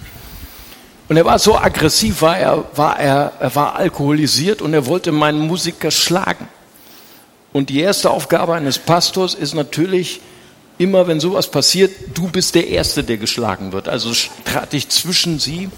Und 1.09 1.17
er 1.17 1.25
war 1.25 1.39
so 1.39 1.57
aggressiv, 1.57 2.21
war 2.23 2.39
er, 2.39 2.65
war 2.75 2.99
er, 2.99 3.33
er 3.41 3.55
war 3.55 3.77
alkoholisiert 3.77 4.61
und 4.61 4.75
er 4.75 4.87
wollte 4.87 5.11
meinen 5.11 5.41
Musiker 5.41 5.91
schlagen. 5.91 6.49
Und 7.53 7.71
die 7.71 7.81
erste 7.81 8.11
Aufgabe 8.11 8.55
eines 8.55 8.79
Pastors 8.79 9.35
ist 9.35 9.55
natürlich, 9.55 10.21
immer 10.77 11.07
wenn 11.07 11.19
sowas 11.19 11.51
passiert, 11.51 11.93
du 12.15 12.29
bist 12.29 12.55
der 12.55 12.69
Erste, 12.69 13.03
der 13.03 13.17
geschlagen 13.17 13.73
wird. 13.73 13.89
Also 13.89 14.13
trat 14.45 14.75
ich 14.75 14.91
zwischen 14.91 15.39
sie 15.39 15.71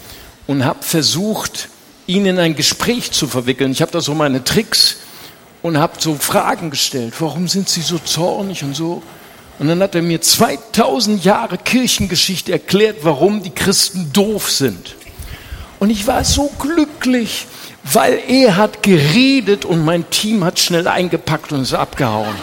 und 0.48 0.64
habe 0.64 0.82
versucht, 0.82 1.68
ihn 2.08 2.26
in 2.26 2.40
ein 2.40 2.56
Gespräch 2.56 3.12
zu 3.12 3.28
verwickeln. 3.28 3.70
Ich 3.70 3.82
habe 3.82 3.92
da 3.92 4.00
so 4.00 4.14
meine 4.14 4.42
Tricks 4.42 4.96
und 5.62 5.78
habe 5.78 5.94
so 5.98 6.16
Fragen 6.16 6.70
gestellt. 6.70 7.14
Warum 7.20 7.46
sind 7.46 7.68
Sie 7.68 7.82
so 7.82 7.98
zornig 7.98 8.64
und 8.64 8.74
so? 8.74 9.02
Und 9.60 9.68
dann 9.68 9.82
hat 9.82 9.94
er 9.94 10.00
mir 10.00 10.22
2000 10.22 11.22
Jahre 11.22 11.58
Kirchengeschichte 11.58 12.50
erklärt, 12.50 13.00
warum 13.02 13.42
die 13.42 13.50
Christen 13.50 14.10
doof 14.10 14.50
sind. 14.50 14.96
Und 15.78 15.90
ich 15.90 16.06
war 16.06 16.24
so 16.24 16.50
glücklich, 16.58 17.46
weil 17.84 18.22
er 18.26 18.56
hat 18.56 18.82
geredet 18.82 19.66
und 19.66 19.84
mein 19.84 20.08
Team 20.08 20.44
hat 20.44 20.58
schnell 20.58 20.88
eingepackt 20.88 21.52
und 21.52 21.60
ist 21.60 21.74
abgehauen. 21.74 22.34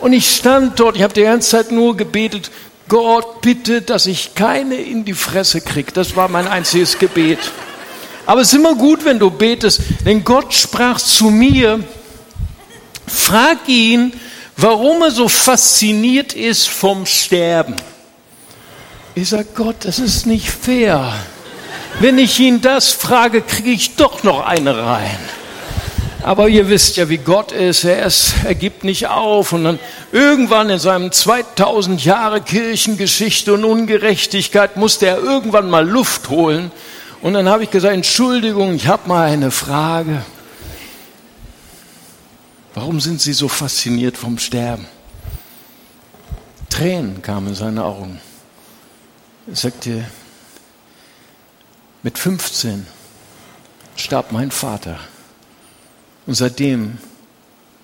Und 0.00 0.14
ich 0.14 0.34
stand 0.34 0.80
dort, 0.80 0.96
ich 0.96 1.02
habe 1.02 1.12
die 1.12 1.24
ganze 1.24 1.50
Zeit 1.50 1.72
nur 1.72 1.94
gebetet, 1.94 2.50
Gott, 2.88 3.42
bitte, 3.42 3.82
dass 3.82 4.06
ich 4.06 4.34
keine 4.34 4.76
in 4.76 5.04
die 5.04 5.12
Fresse 5.12 5.60
kriege. 5.60 5.92
Das 5.92 6.16
war 6.16 6.28
mein 6.28 6.48
einziges 6.48 6.98
Gebet. 6.98 7.40
Aber 8.24 8.40
es 8.40 8.48
ist 8.48 8.54
immer 8.54 8.74
gut, 8.74 9.04
wenn 9.04 9.18
du 9.18 9.30
betest, 9.30 9.82
denn 10.06 10.24
Gott 10.24 10.54
sprach 10.54 10.98
zu 10.98 11.28
mir, 11.28 11.80
frag 13.06 13.68
ihn, 13.68 14.14
warum 14.56 15.02
er 15.02 15.10
so 15.10 15.28
fasziniert 15.28 16.32
ist 16.32 16.68
vom 16.68 17.06
Sterben. 17.06 17.76
Ich 19.14 19.30
sage, 19.30 19.46
Gott, 19.54 19.76
das 19.80 19.98
ist 19.98 20.26
nicht 20.26 20.50
fair. 20.50 21.14
Wenn 22.00 22.18
ich 22.18 22.38
ihn 22.40 22.60
das 22.60 22.92
frage, 22.92 23.40
kriege 23.40 23.70
ich 23.70 23.96
doch 23.96 24.22
noch 24.22 24.44
eine 24.44 24.76
rein. 24.76 25.18
Aber 26.22 26.48
ihr 26.48 26.68
wisst 26.68 26.96
ja, 26.96 27.08
wie 27.08 27.18
Gott 27.18 27.52
ist. 27.52 27.84
Er, 27.84 28.04
ist, 28.04 28.34
er 28.44 28.54
gibt 28.54 28.84
nicht 28.84 29.06
auf. 29.06 29.52
Und 29.52 29.64
dann 29.64 29.78
irgendwann 30.12 30.68
in 30.70 30.78
seinem 30.78 31.12
2000 31.12 32.04
Jahre 32.04 32.40
Kirchengeschichte 32.40 33.54
und 33.54 33.64
Ungerechtigkeit 33.64 34.76
musste 34.76 35.06
er 35.06 35.18
irgendwann 35.18 35.70
mal 35.70 35.88
Luft 35.88 36.28
holen. 36.28 36.70
Und 37.22 37.34
dann 37.34 37.48
habe 37.48 37.62
ich 37.62 37.70
gesagt, 37.70 37.94
Entschuldigung, 37.94 38.74
ich 38.74 38.88
habe 38.88 39.08
mal 39.08 39.30
eine 39.30 39.50
Frage. 39.50 40.22
Warum 42.76 43.00
sind 43.00 43.22
Sie 43.22 43.32
so 43.32 43.48
fasziniert 43.48 44.18
vom 44.18 44.38
Sterben? 44.38 44.86
Tränen 46.68 47.22
kamen 47.22 47.48
in 47.48 47.54
seine 47.54 47.86
Augen. 47.86 48.20
Er 49.46 49.56
sagte, 49.56 50.04
mit 52.02 52.18
15 52.18 52.86
starb 53.96 54.30
mein 54.30 54.50
Vater. 54.50 55.00
Und 56.26 56.34
seitdem 56.34 56.98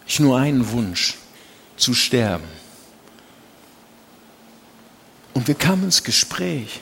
ich 0.06 0.20
nur 0.20 0.38
einen 0.38 0.70
Wunsch, 0.72 1.16
zu 1.78 1.94
sterben. 1.94 2.44
Und 5.32 5.48
wir 5.48 5.54
kamen 5.54 5.84
ins 5.84 6.04
Gespräch. 6.04 6.80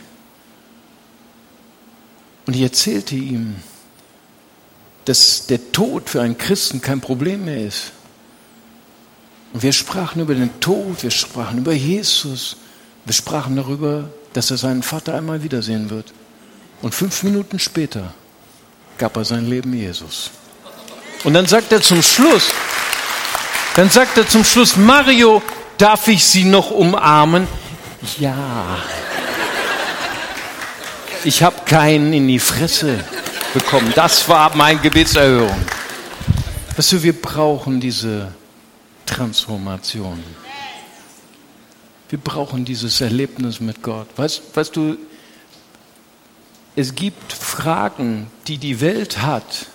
Und 2.45 2.57
ich 2.57 2.63
erzählte 2.63 3.15
ihm, 3.15 3.63
dass 5.05 5.47
der 5.47 5.71
Tod 5.71 6.11
für 6.11 6.23
einen 6.23 6.37
Christen 6.37 6.81
kein 6.81 7.01
Problem 7.01 7.45
mehr 7.45 7.69
ist. 7.69 7.93
Und 9.53 9.63
wir 9.63 9.73
sprachen 9.73 10.21
über 10.21 10.35
den 10.35 10.61
Tod, 10.61 11.03
wir 11.03 11.11
sprachen 11.11 11.59
über 11.59 11.73
Jesus, 11.73 12.57
wir 13.05 13.15
sprachen 13.15 13.57
darüber, 13.57 14.11
dass 14.33 14.51
er 14.51 14.57
seinen 14.57 14.83
Vater 14.83 15.15
einmal 15.15 15.43
wiedersehen 15.43 15.91
wird. 15.91 16.13
Und 16.83 16.95
fünf 16.95 17.23
Minuten 17.23 17.59
später 17.59 18.15
gab 18.99 19.17
er 19.17 19.25
sein 19.25 19.49
Leben 19.49 19.73
Jesus. 19.75 20.31
Und 21.25 21.35
dann 21.35 21.47
sagt 21.47 21.73
er 21.73 21.83
zum 21.83 22.03
Schluss, 22.03 22.51
dann 23.75 23.91
sagt 23.91 24.17
er 24.19 24.29
zum 24.29 24.45
Schluss, 24.45 24.77
Mario, 24.77 25.43
darf 25.79 26.09
ich 26.09 26.25
Sie 26.25 26.45
noch 26.45 26.71
umarmen? 26.71 27.47
Ja. 28.19 28.79
Ich 31.25 31.43
habe 31.43 31.57
keinen 31.67 32.13
in 32.13 32.29
die 32.29 32.39
Fresse 32.39 33.05
bekommen. 33.53 33.93
Das 33.95 34.29
war 34.29 34.55
meine 34.57 34.81
Gebetserhörung. 34.81 35.57
Weißt 36.77 36.93
du, 36.93 37.03
wir 37.03 37.21
brauchen 37.21 37.81
diese 37.81 38.29
Transformation. 39.11 40.23
Wir 42.09 42.19
brauchen 42.19 42.65
dieses 42.65 43.01
Erlebnis 43.01 43.61
mit 43.61 43.83
Gott. 43.83 44.07
Weißt, 44.17 44.43
weißt 44.55 44.75
du, 44.77 44.97
es 46.77 46.95
gibt 46.95 47.33
Fragen, 47.33 48.31
die 48.47 48.59
die 48.59 48.81
Welt 48.81 49.21
hat. 49.21 49.67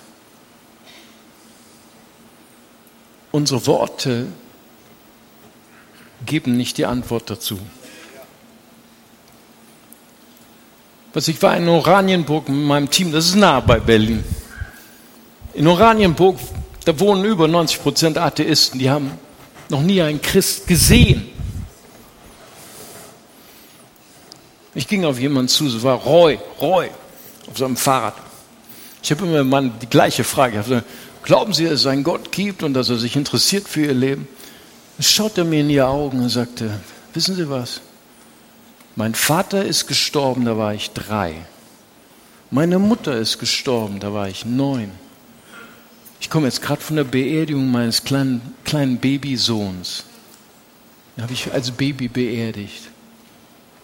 Unsere 3.30 3.66
Worte 3.66 4.26
geben 6.24 6.56
nicht 6.56 6.78
die 6.78 6.86
Antwort 6.86 7.28
dazu. 7.28 7.58
Was 11.12 11.28
ich 11.28 11.40
war 11.42 11.56
in 11.56 11.68
Oranienburg 11.68 12.48
mit 12.48 12.66
meinem 12.66 12.90
Team, 12.90 13.12
das 13.12 13.26
ist 13.26 13.36
nah 13.36 13.60
bei 13.60 13.80
Berlin. 13.80 14.24
In 15.54 15.66
Oranienburg, 15.66 16.38
da 16.84 16.98
wohnen 16.98 17.24
über 17.24 17.48
90 17.48 17.82
Prozent 17.82 18.18
Atheisten, 18.18 18.78
die 18.78 18.90
haben 18.90 19.18
noch 19.68 19.82
nie 19.82 20.00
einen 20.02 20.20
Christ 20.20 20.66
gesehen. 20.66 21.28
Ich 24.74 24.86
ging 24.86 25.04
auf 25.04 25.18
jemanden 25.18 25.48
zu, 25.48 25.66
es 25.66 25.82
war 25.82 25.96
Roy, 25.96 26.38
Roy, 26.60 26.90
auf 27.48 27.56
seinem 27.56 27.76
Fahrrad. 27.76 28.14
Ich 29.02 29.10
habe 29.10 29.24
immer 29.24 29.42
mal 29.42 29.70
die 29.80 29.88
gleiche 29.88 30.24
Frage. 30.24 30.58
Gesagt, 30.58 30.86
glauben 31.22 31.54
Sie, 31.54 31.64
dass 31.64 31.80
es 31.80 31.86
einen 31.86 32.04
Gott 32.04 32.30
gibt 32.30 32.62
und 32.62 32.74
dass 32.74 32.90
er 32.90 32.98
sich 32.98 33.16
interessiert 33.16 33.68
für 33.68 33.86
Ihr 33.86 33.94
Leben? 33.94 34.28
Dann 34.98 35.04
schaut 35.04 35.38
er 35.38 35.44
mir 35.44 35.60
in 35.60 35.68
die 35.68 35.80
Augen 35.80 36.20
und 36.20 36.28
sagte, 36.28 36.80
wissen 37.14 37.36
Sie 37.36 37.48
was? 37.48 37.80
Mein 38.96 39.14
Vater 39.14 39.64
ist 39.64 39.86
gestorben, 39.86 40.44
da 40.44 40.56
war 40.56 40.74
ich 40.74 40.90
drei. 40.90 41.34
Meine 42.50 42.78
Mutter 42.78 43.16
ist 43.16 43.38
gestorben, 43.38 44.00
da 44.00 44.12
war 44.12 44.28
ich 44.28 44.44
neun. 44.44 44.90
Ich 46.26 46.30
komme 46.30 46.48
jetzt 46.48 46.60
gerade 46.60 46.80
von 46.80 46.96
der 46.96 47.04
Beerdigung 47.04 47.70
meines 47.70 48.02
kleinen, 48.02 48.56
kleinen 48.64 48.98
Babysohns. 48.98 50.02
Den 51.16 51.22
habe 51.22 51.32
ich 51.32 51.52
als 51.52 51.70
Baby 51.70 52.08
beerdigt. 52.08 52.90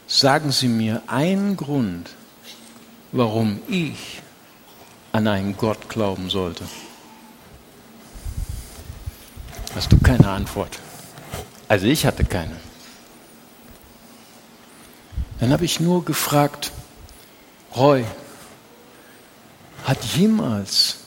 Sagen 0.09 0.51
Sie 0.51 0.67
mir 0.67 1.03
einen 1.07 1.57
Grund, 1.57 2.11
warum 3.13 3.61
ich 3.69 4.23
an 5.13 5.29
einen 5.29 5.57
Gott 5.57 5.89
glauben 5.89 6.31
sollte. 6.31 6.65
Hast 9.77 9.93
du 9.93 9.99
keine 9.99 10.29
Antwort? 10.29 10.81
Also 11.69 11.87
ich 11.87 12.05
hatte 12.05 12.25
keine. 12.25 12.57
Dann 15.39 15.53
habe 15.53 15.65
ich 15.65 15.79
nur 15.79 16.05
gefragt, 16.05 16.73
Roy, 17.77 18.05
hat 19.85 20.03
jemals 20.17 21.02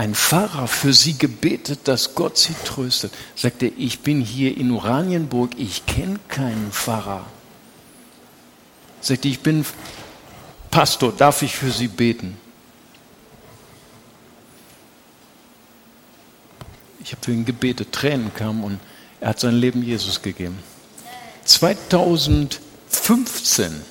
ein 0.00 0.14
Pfarrer 0.14 0.66
für 0.66 0.94
sie 0.94 1.18
gebetet, 1.18 1.80
dass 1.84 2.14
Gott 2.14 2.38
sie 2.38 2.54
tröstet? 2.64 3.12
Sagte, 3.36 3.66
ich 3.66 4.00
bin 4.00 4.22
hier 4.22 4.56
in 4.56 4.70
Oranienburg, 4.70 5.50
ich 5.58 5.84
kenne 5.84 6.18
keinen 6.26 6.72
Pfarrer. 6.72 7.26
Sagte, 9.02 9.28
ich 9.28 9.40
bin 9.40 9.66
Pastor, 10.70 11.12
darf 11.12 11.42
ich 11.42 11.54
für 11.54 11.70
Sie 11.70 11.88
beten? 11.88 12.38
Ich 17.04 17.12
habe 17.12 17.22
für 17.22 17.32
ihn 17.32 17.44
gebetet, 17.44 17.92
Tränen 17.92 18.32
kamen 18.32 18.64
und 18.64 18.80
er 19.20 19.28
hat 19.28 19.40
sein 19.40 19.56
Leben 19.56 19.82
Jesus 19.82 20.22
gegeben. 20.22 20.58
2015 21.44 23.82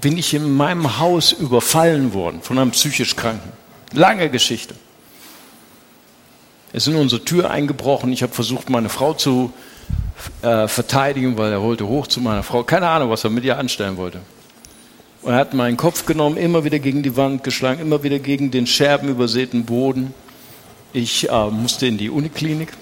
bin 0.00 0.18
ich 0.18 0.34
in 0.34 0.50
meinem 0.50 0.98
Haus 0.98 1.30
überfallen 1.30 2.12
worden 2.12 2.42
von 2.42 2.58
einem 2.58 2.72
psychisch 2.72 3.14
Kranken. 3.14 3.52
Lange 3.92 4.30
Geschichte. 4.30 4.74
Er 6.72 6.76
ist 6.78 6.88
in 6.88 6.96
unsere 6.96 7.24
Tür 7.24 7.50
eingebrochen. 7.50 8.12
Ich 8.12 8.22
habe 8.22 8.34
versucht, 8.34 8.68
meine 8.68 8.88
Frau 8.88 9.14
zu 9.14 9.52
äh, 10.42 10.68
verteidigen, 10.68 11.38
weil 11.38 11.52
er 11.52 11.62
wollte 11.62 11.86
hoch 11.86 12.06
zu 12.06 12.20
meiner 12.20 12.42
Frau. 12.42 12.64
Keine 12.64 12.88
Ahnung, 12.88 13.10
was 13.10 13.24
er 13.24 13.30
mit 13.30 13.44
ihr 13.44 13.58
anstellen 13.58 13.96
wollte. 13.96 14.20
Und 15.22 15.32
er 15.32 15.38
hat 15.38 15.54
meinen 15.54 15.76
Kopf 15.76 16.06
genommen, 16.06 16.36
immer 16.36 16.64
wieder 16.64 16.78
gegen 16.78 17.02
die 17.02 17.16
Wand 17.16 17.44
geschlagen, 17.44 17.80
immer 17.80 18.02
wieder 18.02 18.18
gegen 18.18 18.50
den 18.50 18.66
scherbenübersäten 18.66 19.64
Boden. 19.64 20.14
Ich 20.92 21.28
äh, 21.28 21.50
musste 21.50 21.86
in 21.86 21.98
die 21.98 22.10
Uniklinik. 22.10 22.72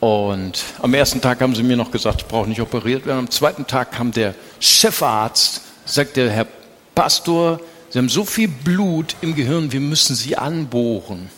Und 0.00 0.62
am 0.82 0.92
ersten 0.92 1.22
Tag 1.22 1.40
haben 1.40 1.54
sie 1.54 1.62
mir 1.62 1.78
noch 1.78 1.90
gesagt, 1.90 2.22
ich 2.22 2.28
brauche 2.28 2.48
nicht 2.48 2.60
operiert 2.60 3.06
werden. 3.06 3.20
Am 3.20 3.30
zweiten 3.30 3.66
Tag 3.66 3.92
kam 3.92 4.12
der 4.12 4.34
Chefarzt, 4.60 5.62
sagte, 5.86 6.30
Herr 6.30 6.46
Pastor, 6.94 7.58
Sie 7.94 7.98
haben 7.98 8.08
so 8.08 8.24
viel 8.24 8.48
Blut 8.48 9.14
im 9.20 9.36
Gehirn, 9.36 9.70
wir 9.70 9.78
müssen 9.78 10.16
Sie 10.16 10.36
anbohren. 10.36 11.30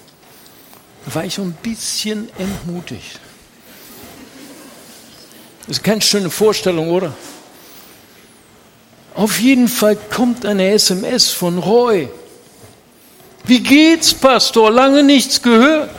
Da 1.05 1.15
war 1.15 1.23
ich 1.27 1.35
so 1.35 1.43
ein 1.43 1.53
bisschen 1.53 2.31
entmutigt. 2.39 3.21
Das 5.67 5.77
ist 5.77 5.85
keine 5.85 6.01
schöne 6.01 6.31
Vorstellung, 6.31 6.89
oder? 6.89 7.15
Auf 9.15 9.39
jeden 9.39 9.69
Fall 9.69 9.97
kommt 9.97 10.47
eine 10.47 10.71
SMS 10.71 11.31
von 11.31 11.59
Roy. 11.59 12.09
Wie 13.45 13.61
geht's, 13.61 14.15
Pastor? 14.15 14.71
Lange 14.71 15.03
nichts 15.03 15.43
gehört. 15.43 15.91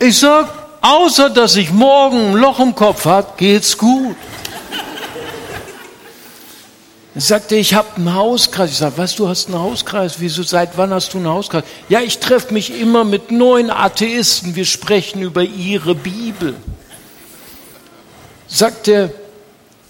Ich 0.00 0.18
sag, 0.18 0.48
außer 0.80 1.30
dass 1.30 1.54
ich 1.54 1.70
morgen 1.70 2.30
ein 2.30 2.34
Loch 2.34 2.58
im 2.58 2.74
Kopf 2.74 3.04
habe, 3.04 3.34
geht's 3.36 3.78
gut. 3.78 4.16
Er 7.14 7.20
sagte, 7.20 7.56
ich 7.56 7.74
habe 7.74 7.96
einen 7.96 8.14
Hauskreis. 8.14 8.70
Ich 8.70 8.78
sage, 8.78 8.96
was, 8.96 9.14
du 9.14 9.28
hast 9.28 9.46
einen 9.48 9.58
Hauskreis? 9.58 10.16
Wieso, 10.18 10.42
seit 10.42 10.78
wann 10.78 10.92
hast 10.94 11.12
du 11.12 11.18
einen 11.18 11.28
Hauskreis? 11.28 11.64
Ja, 11.88 12.00
ich 12.00 12.18
treffe 12.18 12.54
mich 12.54 12.80
immer 12.80 13.04
mit 13.04 13.30
neuen 13.30 13.70
Atheisten. 13.70 14.56
Wir 14.56 14.64
sprechen 14.64 15.20
über 15.20 15.42
ihre 15.42 15.94
Bibel. 15.94 16.54
Sagt 18.48 18.88
er, 18.88 19.10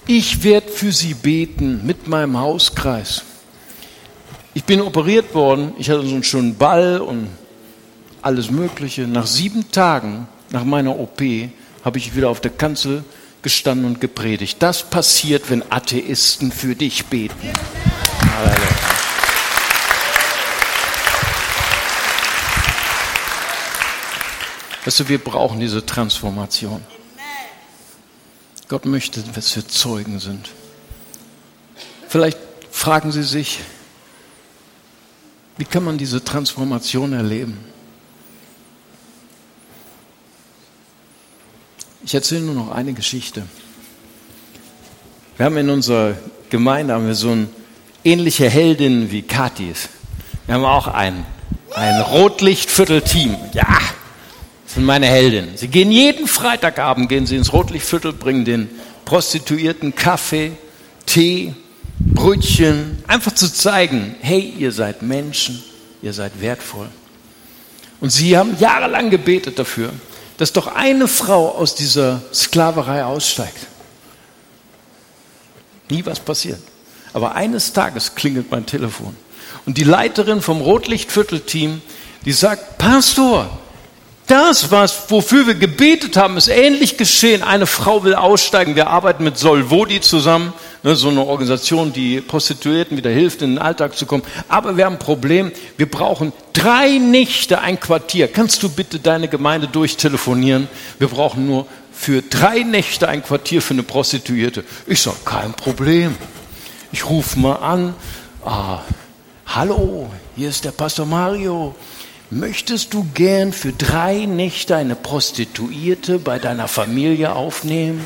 ich 0.06 0.42
werde 0.42 0.68
für 0.68 0.90
sie 0.90 1.14
beten 1.14 1.86
mit 1.86 2.08
meinem 2.08 2.38
Hauskreis. 2.38 3.22
Ich 4.54 4.64
bin 4.64 4.80
operiert 4.80 5.32
worden. 5.32 5.74
Ich 5.78 5.90
hatte 5.90 6.04
so 6.04 6.14
einen 6.14 6.24
schönen 6.24 6.56
Ball 6.56 7.00
und 7.00 7.28
alles 8.20 8.50
Mögliche. 8.50 9.02
Nach 9.02 9.26
sieben 9.26 9.70
Tagen 9.70 10.26
nach 10.50 10.64
meiner 10.64 10.98
OP 10.98 11.22
habe 11.84 11.98
ich 11.98 12.16
wieder 12.16 12.30
auf 12.30 12.40
der 12.40 12.50
Kanzel 12.50 13.04
gestanden 13.42 13.86
und 13.86 14.00
gepredigt. 14.00 14.62
Das 14.62 14.88
passiert, 14.88 15.50
wenn 15.50 15.62
Atheisten 15.70 16.52
für 16.52 16.74
dich 16.74 17.06
beten. 17.06 17.52
Halleluja. 18.36 18.82
Weißt 24.84 25.00
du, 25.00 25.08
wir 25.08 25.18
brauchen 25.18 25.60
diese 25.60 25.86
Transformation. 25.86 26.82
Gott 28.68 28.84
möchte, 28.84 29.22
dass 29.22 29.54
wir 29.54 29.68
Zeugen 29.68 30.18
sind. 30.18 30.48
Vielleicht 32.08 32.38
fragen 32.70 33.12
Sie 33.12 33.22
sich, 33.22 33.60
wie 35.56 35.64
kann 35.64 35.84
man 35.84 35.98
diese 35.98 36.24
Transformation 36.24 37.12
erleben? 37.12 37.71
Ich 42.04 42.14
erzähle 42.14 42.40
nur 42.40 42.54
noch 42.54 42.70
eine 42.72 42.94
Geschichte. 42.94 43.44
Wir 45.36 45.46
haben 45.46 45.56
in 45.56 45.70
unserer 45.70 46.16
Gemeinde 46.50 46.94
haben 46.94 47.06
wir 47.06 47.14
so 47.14 47.30
eine 47.30 47.48
ähnliche 48.02 48.50
Heldin 48.50 49.12
wie 49.12 49.22
Katis. 49.22 49.88
Wir 50.46 50.56
haben 50.56 50.64
auch 50.64 50.88
ein, 50.88 51.24
ein 51.74 52.00
Rotlichtviertel-Team. 52.00 53.36
Ja, 53.52 53.78
das 54.64 54.74
sind 54.74 54.84
meine 54.84 55.06
Heldinnen. 55.06 55.56
Sie 55.56 55.68
gehen 55.68 55.92
jeden 55.92 56.26
Freitagabend 56.26 57.08
gehen 57.08 57.26
sie 57.26 57.36
ins 57.36 57.52
Rotlichtviertel, 57.52 58.12
bringen 58.12 58.44
den 58.44 58.68
Prostituierten 59.04 59.94
Kaffee, 59.94 60.52
Tee, 61.06 61.54
Brötchen, 62.00 63.02
einfach 63.06 63.32
zu 63.32 63.52
zeigen, 63.52 64.16
hey, 64.20 64.52
ihr 64.58 64.72
seid 64.72 65.02
Menschen, 65.02 65.62
ihr 66.02 66.12
seid 66.12 66.40
wertvoll. 66.40 66.88
Und 68.00 68.10
sie 68.10 68.36
haben 68.36 68.56
jahrelang 68.58 69.10
gebetet 69.10 69.58
dafür, 69.58 69.92
dass 70.42 70.52
doch 70.52 70.66
eine 70.66 71.06
Frau 71.06 71.50
aus 71.50 71.76
dieser 71.76 72.20
Sklaverei 72.34 73.04
aussteigt. 73.04 73.68
Nie 75.88 76.04
was 76.04 76.18
passiert. 76.18 76.58
Aber 77.12 77.36
eines 77.36 77.72
Tages 77.72 78.16
klingelt 78.16 78.50
mein 78.50 78.66
Telefon. 78.66 79.16
Und 79.66 79.78
die 79.78 79.84
Leiterin 79.84 80.42
vom 80.42 80.60
Rotlichtviertel-Team, 80.60 81.80
die 82.24 82.32
sagt, 82.32 82.76
Pastor, 82.78 83.56
das, 84.26 84.70
was, 84.70 85.10
wofür 85.10 85.46
wir 85.46 85.54
gebetet 85.54 86.16
haben, 86.16 86.36
ist 86.36 86.48
ähnlich 86.48 86.96
geschehen. 86.96 87.42
Eine 87.42 87.66
Frau 87.66 88.04
will 88.04 88.14
aussteigen. 88.14 88.76
Wir 88.76 88.86
arbeiten 88.86 89.24
mit 89.24 89.36
Solvodi 89.36 90.00
zusammen, 90.00 90.52
ne, 90.82 90.94
so 90.96 91.08
eine 91.08 91.26
Organisation, 91.26 91.92
die 91.92 92.20
Prostituierten 92.20 92.96
wieder 92.96 93.10
hilft, 93.10 93.42
in 93.42 93.50
den 93.50 93.58
Alltag 93.58 93.96
zu 93.96 94.06
kommen. 94.06 94.22
Aber 94.48 94.76
wir 94.76 94.86
haben 94.86 94.94
ein 94.94 94.98
Problem. 94.98 95.52
Wir 95.76 95.90
brauchen 95.90 96.32
drei 96.52 96.98
Nächte 96.98 97.60
ein 97.60 97.78
Quartier. 97.80 98.28
Kannst 98.28 98.62
du 98.62 98.68
bitte 98.68 99.00
deine 99.00 99.28
Gemeinde 99.28 99.66
durchtelefonieren? 99.66 100.68
Wir 100.98 101.08
brauchen 101.08 101.46
nur 101.46 101.66
für 101.92 102.22
drei 102.22 102.60
Nächte 102.60 103.08
ein 103.08 103.22
Quartier 103.22 103.60
für 103.60 103.74
eine 103.74 103.82
Prostituierte. 103.82 104.64
Ich 104.86 105.02
sage, 105.02 105.16
kein 105.24 105.52
Problem. 105.52 106.16
Ich 106.90 107.08
rufe 107.08 107.38
mal 107.38 107.56
an. 107.56 107.94
Ah, 108.44 108.80
hallo, 109.46 110.10
hier 110.36 110.48
ist 110.48 110.64
der 110.64 110.72
Pastor 110.72 111.06
Mario. 111.06 111.74
Möchtest 112.34 112.94
du 112.94 113.06
gern 113.12 113.52
für 113.52 113.72
drei 113.72 114.24
Nächte 114.24 114.74
eine 114.74 114.94
Prostituierte 114.94 116.18
bei 116.18 116.38
deiner 116.38 116.66
Familie 116.66 117.34
aufnehmen? 117.34 118.02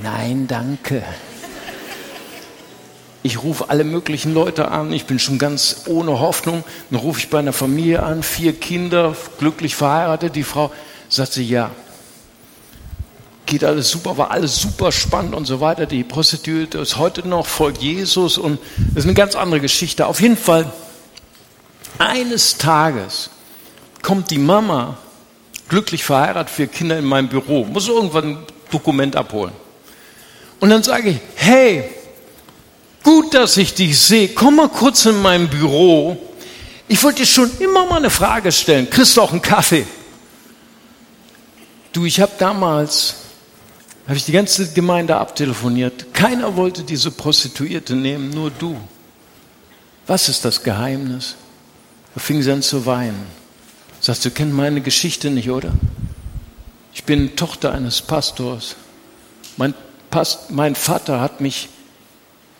Nein, 0.00 0.46
danke. 0.46 1.02
Ich 3.24 3.42
rufe 3.42 3.70
alle 3.70 3.82
möglichen 3.82 4.32
Leute 4.32 4.68
an, 4.68 4.92
ich 4.92 5.06
bin 5.06 5.18
schon 5.18 5.40
ganz 5.40 5.82
ohne 5.86 6.20
Hoffnung. 6.20 6.62
Dann 6.90 7.00
rufe 7.00 7.18
ich 7.18 7.28
bei 7.28 7.40
einer 7.40 7.52
Familie 7.52 8.04
an, 8.04 8.22
vier 8.22 8.52
Kinder, 8.52 9.16
glücklich 9.40 9.74
verheiratet. 9.74 10.36
Die 10.36 10.44
Frau 10.44 10.70
sagt 11.08 11.32
sie, 11.32 11.42
ja, 11.42 11.72
geht 13.46 13.64
alles 13.64 13.90
super, 13.90 14.16
war 14.16 14.30
alles 14.30 14.60
super 14.60 14.92
spannend 14.92 15.34
und 15.34 15.46
so 15.46 15.60
weiter. 15.60 15.86
Die 15.86 16.04
Prostituierte 16.04 16.78
ist 16.78 16.98
heute 16.98 17.26
noch, 17.26 17.46
folgt 17.48 17.82
Jesus 17.82 18.38
und 18.38 18.60
das 18.94 18.98
ist 18.98 19.06
eine 19.06 19.14
ganz 19.14 19.34
andere 19.34 19.60
Geschichte. 19.60 20.06
Auf 20.06 20.20
jeden 20.20 20.36
Fall 20.36 20.70
eines 22.06 22.58
Tages 22.58 23.30
kommt 24.02 24.30
die 24.30 24.38
Mama, 24.38 24.98
glücklich 25.68 26.04
verheiratet, 26.04 26.50
vier 26.54 26.66
Kinder 26.66 26.98
in 26.98 27.04
mein 27.04 27.28
Büro, 27.28 27.64
muss 27.64 27.88
irgendwann 27.88 28.24
ein 28.24 28.38
Dokument 28.70 29.16
abholen. 29.16 29.52
Und 30.60 30.70
dann 30.70 30.82
sage 30.82 31.10
ich, 31.10 31.16
hey, 31.36 31.84
gut, 33.02 33.34
dass 33.34 33.56
ich 33.56 33.74
dich 33.74 33.98
sehe, 33.98 34.28
komm 34.28 34.56
mal 34.56 34.68
kurz 34.68 35.06
in 35.06 35.20
mein 35.22 35.48
Büro. 35.48 36.16
Ich 36.88 37.02
wollte 37.02 37.20
dir 37.20 37.26
schon 37.26 37.50
immer 37.58 37.86
mal 37.86 37.96
eine 37.96 38.10
Frage 38.10 38.52
stellen. 38.52 38.88
Kriegst 38.90 39.16
du 39.16 39.22
auch 39.22 39.32
einen 39.32 39.42
Kaffee? 39.42 39.86
Du, 41.92 42.04
ich 42.04 42.20
habe 42.20 42.32
damals, 42.38 43.16
habe 44.06 44.16
ich 44.16 44.24
die 44.24 44.32
ganze 44.32 44.72
Gemeinde 44.72 45.16
abtelefoniert. 45.16 46.14
Keiner 46.14 46.56
wollte 46.56 46.82
diese 46.82 47.10
Prostituierte 47.10 47.94
nehmen, 47.94 48.30
nur 48.30 48.50
du. 48.50 48.76
Was 50.06 50.28
ist 50.28 50.44
das 50.44 50.62
Geheimnis? 50.62 51.36
Da 52.14 52.20
fing 52.20 52.42
sie 52.42 52.52
an 52.52 52.62
zu 52.62 52.86
weinen. 52.86 53.26
Sagst 54.00 54.24
du, 54.24 54.30
kennst 54.30 54.54
meine 54.54 54.80
Geschichte 54.80 55.30
nicht, 55.30 55.50
oder? 55.50 55.72
Ich 56.92 57.04
bin 57.04 57.36
Tochter 57.36 57.72
eines 57.72 58.02
Pastors. 58.02 58.76
Mein, 59.56 59.74
Past, 60.10 60.50
mein 60.50 60.74
Vater 60.74 61.20
hat 61.20 61.40
mich 61.40 61.68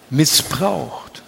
missbraucht, 0.08 1.22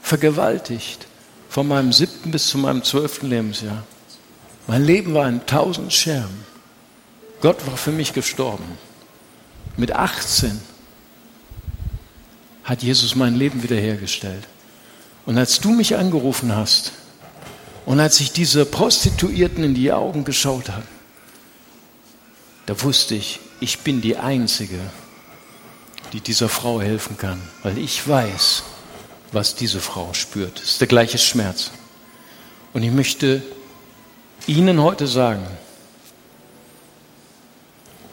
vergewaltigt, 0.00 1.06
von 1.48 1.66
meinem 1.66 1.92
siebten 1.92 2.30
bis 2.30 2.48
zu 2.48 2.58
meinem 2.58 2.84
zwölften 2.84 3.28
Lebensjahr. 3.28 3.84
Mein 4.66 4.84
Leben 4.84 5.14
war 5.14 5.28
in 5.28 5.44
tausend 5.46 5.92
Scherben. 5.92 6.46
Gott 7.40 7.66
war 7.66 7.76
für 7.76 7.92
mich 7.92 8.12
gestorben. 8.12 8.64
Mit 9.76 9.92
18 9.92 10.60
hat 12.64 12.82
Jesus 12.82 13.14
mein 13.14 13.34
Leben 13.34 13.62
wiederhergestellt. 13.62 14.46
Und 15.24 15.38
als 15.38 15.60
du 15.60 15.70
mich 15.70 15.96
angerufen 15.96 16.54
hast, 16.54 16.92
und 17.88 18.00
als 18.00 18.20
ich 18.20 18.32
diese 18.32 18.66
Prostituierten 18.66 19.64
in 19.64 19.72
die 19.72 19.92
Augen 19.92 20.22
geschaut 20.22 20.68
habe, 20.68 20.84
da 22.66 22.82
wusste 22.82 23.14
ich, 23.14 23.40
ich 23.60 23.78
bin 23.78 24.02
die 24.02 24.18
Einzige, 24.18 24.78
die 26.12 26.20
dieser 26.20 26.50
Frau 26.50 26.82
helfen 26.82 27.16
kann, 27.16 27.40
weil 27.62 27.78
ich 27.78 28.06
weiß, 28.06 28.62
was 29.32 29.54
diese 29.54 29.80
Frau 29.80 30.12
spürt. 30.12 30.60
Es 30.60 30.72
ist 30.72 30.80
der 30.82 30.86
gleiche 30.86 31.16
Schmerz. 31.16 31.70
Und 32.74 32.82
ich 32.82 32.92
möchte 32.92 33.42
Ihnen 34.46 34.82
heute 34.82 35.06
sagen, 35.06 35.46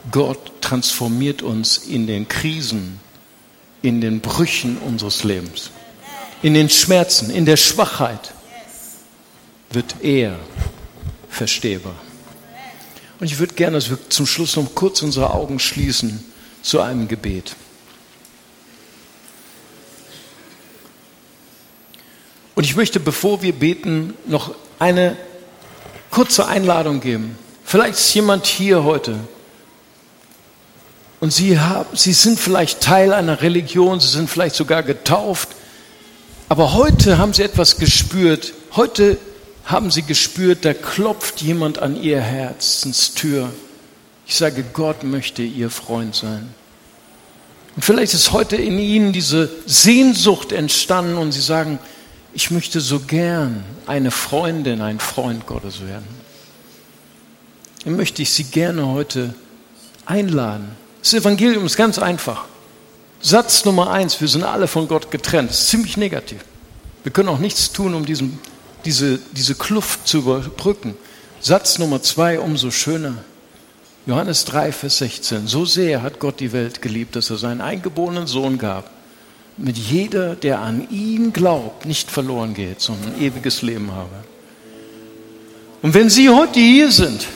Gott 0.10 0.62
transformiert 0.62 1.42
uns 1.42 1.80
in 1.80 2.08
den 2.08 2.30
Krisen, 2.30 3.02
in 3.82 4.00
den 4.00 4.22
Brüchen 4.22 4.78
unseres 4.78 5.26
Lebens, 5.26 5.70
in 6.42 6.54
den 6.54 6.70
Schmerzen, 6.70 7.30
in 7.30 7.46
der 7.46 7.58
Schwachheit 7.58 8.32
wird 9.72 9.96
er 10.02 10.40
verstehbar. 11.30 11.96
Und 13.20 13.28
ich 13.28 13.40
würde 13.40 13.56
gerne, 13.56 13.78
dass 13.78 13.90
wir 13.90 13.98
zum 14.10 14.26
Schluss 14.26 14.56
noch 14.56 14.76
kurz 14.76 15.02
unsere 15.02 15.32
Augen 15.32 15.60
schließen 15.60 16.24
zu 16.62 16.82
einem 16.82 17.08
Gebet. 17.08 17.56
Und 22.56 22.64
ich 22.64 22.76
möchte, 22.76 23.00
bevor 23.00 23.42
wir 23.42 23.54
beten, 23.54 24.14
noch 24.26 24.56
eine 24.80 25.18
kurze 26.10 26.48
Einladung 26.48 27.02
geben. 27.02 27.38
Vielleicht 27.66 27.98
ist 27.98 28.14
jemand 28.14 28.46
hier 28.46 28.84
heute 28.84 29.20
und 31.20 31.32
Sie, 31.32 31.60
haben, 31.60 31.90
Sie 31.96 32.14
sind 32.14 32.40
vielleicht 32.40 32.82
Teil 32.82 33.14
einer 33.14 33.42
Religion, 33.42 34.00
Sie 34.00 34.08
sind 34.08 34.30
vielleicht 34.30 34.56
sogar 34.56 34.84
getauft, 34.84 35.50
aber 36.48 36.74
heute 36.74 37.18
haben 37.18 37.34
Sie 37.34 37.44
etwas 37.44 37.78
gespürt. 37.78 38.54
Heute 38.76 39.18
haben 39.66 39.92
sie 39.92 40.04
gespürt, 40.04 40.64
da 40.64 40.74
klopft 40.74 41.42
jemand 41.42 41.80
an 41.80 42.02
ihr 42.02 42.22
Herzenstür. 42.22 43.52
Ich 44.28 44.36
sage, 44.36 44.64
Gott 44.74 45.04
möchte 45.04 45.42
ihr 45.42 45.70
Freund 45.70 46.16
sein. 46.16 46.54
Und 47.76 47.84
vielleicht 47.84 48.14
ist 48.14 48.32
heute 48.32 48.56
in 48.56 48.80
ihnen 48.80 49.12
diese 49.12 49.50
Sehnsucht 49.66 50.52
entstanden 50.52 51.18
und 51.18 51.32
sie 51.32 51.42
sagen, 51.42 51.80
ich 52.34 52.52
möchte 52.52 52.80
so 52.80 53.00
gern 53.00 53.64
eine 53.88 54.12
Freundin, 54.12 54.82
ein 54.82 55.00
Freund 55.00 55.46
Gottes 55.46 55.82
werden. 55.86 56.06
Dann 57.84 57.96
möchte 57.96 58.22
ich 58.22 58.32
Sie 58.32 58.46
gerne 58.46 58.88
heute 58.88 59.36
einladen. 60.06 60.72
Das 61.02 61.14
Evangelium 61.14 61.66
ist 61.66 61.78
ganz 61.78 62.00
einfach. 62.00 62.46
Satz 63.22 63.64
Nummer 63.64 63.92
eins, 63.92 64.20
wir 64.22 64.28
sind 64.28 64.44
alle 64.44 64.68
von 64.68 64.88
Gott 64.88 65.12
getrennt. 65.12 65.50
Das 65.50 65.62
ist 65.62 65.70
ziemlich 65.70 65.98
negativ. 65.98 66.44
Wir 67.04 67.12
können 67.12 67.30
auch 67.30 67.40
nichts 67.40 67.72
tun, 67.72 67.94
um 67.94 68.06
diesen, 68.06 68.40
diese, 68.86 69.20
diese 69.34 69.56
Kluft 69.56 70.08
zu 70.08 70.20
überbrücken. 70.20 70.96
Satz 71.42 71.80
Nummer 71.80 72.02
zwei, 72.02 72.40
umso 72.40 72.72
schöner. 72.72 73.16
Johannes 74.08 74.46
3, 74.46 74.72
Vers 74.72 75.00
16. 75.00 75.48
So 75.48 75.66
sehr 75.66 76.04
hat 76.04 76.20
Gott 76.20 76.40
die 76.40 76.54
Welt 76.54 76.82
geliebt, 76.82 77.16
dass 77.16 77.32
er 77.32 77.38
seinen 77.38 77.62
eingeborenen 77.62 78.28
Sohn 78.28 78.60
gab, 78.60 78.92
mit 79.58 79.78
jeder, 79.78 80.36
der 80.36 80.60
an 80.60 80.88
ihn 80.92 81.34
glaubt, 81.34 81.86
nicht 81.86 82.12
verloren 82.12 82.54
geht, 82.54 82.82
sondern 82.82 83.16
ein 83.16 83.22
ewiges 83.22 83.62
Leben 83.62 83.92
habe. 83.92 84.24
Und 85.82 85.94
wenn 85.94 86.10
Sie 86.10 86.30
heute 86.30 86.60
hier 86.60 86.92
sind 86.92 87.28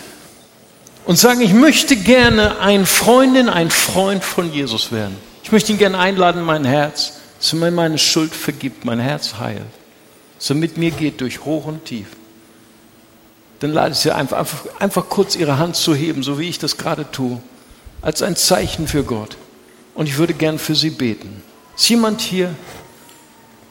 und 1.06 1.18
sagen, 1.18 1.42
ich 1.42 1.54
möchte 1.54 1.96
gerne 1.96 2.60
ein 2.60 2.86
Freundin, 2.86 3.50
ein 3.50 3.72
Freund 3.72 4.24
von 4.24 4.52
Jesus 4.52 4.92
werden, 4.92 5.16
ich 5.44 5.52
möchte 5.52 5.72
ihn 5.72 5.78
gerne 5.78 5.98
einladen 5.98 6.42
in 6.42 6.46
mein 6.46 6.66
Herz, 6.66 7.14
dass 7.40 7.54
er 7.54 7.60
mir 7.60 7.72
meine 7.72 7.98
Schuld 7.98 8.34
vergibt, 8.34 8.86
mein 8.86 9.00
Herz 9.00 9.36
heilt, 9.40 9.62
er 10.40 10.56
mit 10.56 10.78
mir 10.78 10.92
geht 10.92 11.22
durch 11.22 11.44
hoch 11.44 11.66
und 11.66 11.86
tief, 11.86 12.08
dann 13.60 13.72
lade 13.72 13.92
ich 13.92 13.98
Sie 13.98 14.12
einfach, 14.12 14.38
einfach, 14.38 14.66
einfach 14.80 15.10
kurz 15.10 15.36
Ihre 15.36 15.58
Hand 15.58 15.76
zu 15.76 15.94
heben, 15.94 16.24
so 16.24 16.40
wie 16.40 16.48
ich 16.48 16.60
das 16.60 16.78
gerade 16.78 17.12
tue, 17.12 17.42
als 18.02 18.22
ein 18.22 18.36
Zeichen 18.36 18.88
für 18.88 19.04
Gott. 19.04 19.38
Und 19.96 20.08
ich 20.08 20.18
würde 20.18 20.34
gern 20.34 20.60
für 20.60 20.76
Sie 20.76 20.92
beten. 20.92 21.44
Ist 21.76 21.90
jemand 21.90 22.22
hier? 22.22 22.56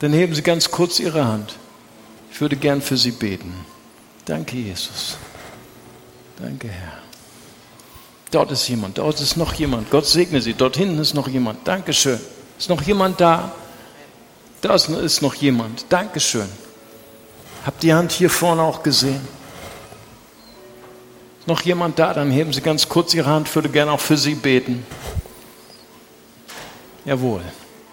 Dann 0.01 0.12
heben 0.12 0.35
Sie 0.35 0.43
ganz 0.43 0.71
kurz 0.71 1.01
Ihre 1.01 1.25
Hand. 1.25 1.55
Ich 2.31 2.41
würde 2.41 2.57
gern 2.57 2.83
für 2.83 2.97
Sie 2.97 3.12
beten. 3.12 3.53
Danke, 4.27 4.57
Jesus. 4.57 5.16
Danke, 6.39 6.69
Herr. 6.69 6.99
Dort 8.31 8.53
ist 8.53 8.69
jemand, 8.69 8.99
dort 8.99 9.21
ist 9.21 9.37
noch 9.39 9.55
jemand. 9.55 9.91
Gott 9.91 10.07
segne 10.07 10.43
Sie. 10.43 10.53
Dort 10.53 10.77
hinten 10.77 10.99
ist 10.99 11.14
noch 11.14 11.29
jemand. 11.29 11.66
Dankeschön. 11.66 12.21
Ist 12.59 12.69
noch 12.69 12.83
jemand 12.83 13.21
da? 13.21 13.55
Da 14.61 14.74
ist 14.74 15.22
noch 15.22 15.34
jemand. 15.34 15.86
Dankeschön. 15.88 16.48
Habt 17.64 17.82
die 17.82 17.94
Hand 17.94 18.12
hier 18.12 18.30
vorne 18.30 18.62
auch 18.62 18.82
gesehen? 18.82 19.20
Ist 21.40 21.46
noch 21.46 21.61
jemand 21.62 21.98
da? 21.98 22.14
Dann 22.14 22.30
heben 22.30 22.52
Sie 22.52 22.61
ganz 22.61 22.88
kurz 22.88 23.14
Ihre 23.14 23.28
Hand. 23.28 23.48
Ich 23.48 23.54
würde 23.54 23.68
gerne 23.68 23.92
auch 23.92 24.00
für 24.00 24.16
Sie 24.16 24.34
beten. 24.34 24.84
Jawohl. 27.04 27.42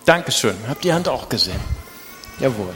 Dankeschön. 0.05 0.55
Habt 0.67 0.83
die 0.83 0.93
Hand 0.93 1.07
auch 1.07 1.29
gesehen? 1.29 1.59
Jawohl. 2.39 2.73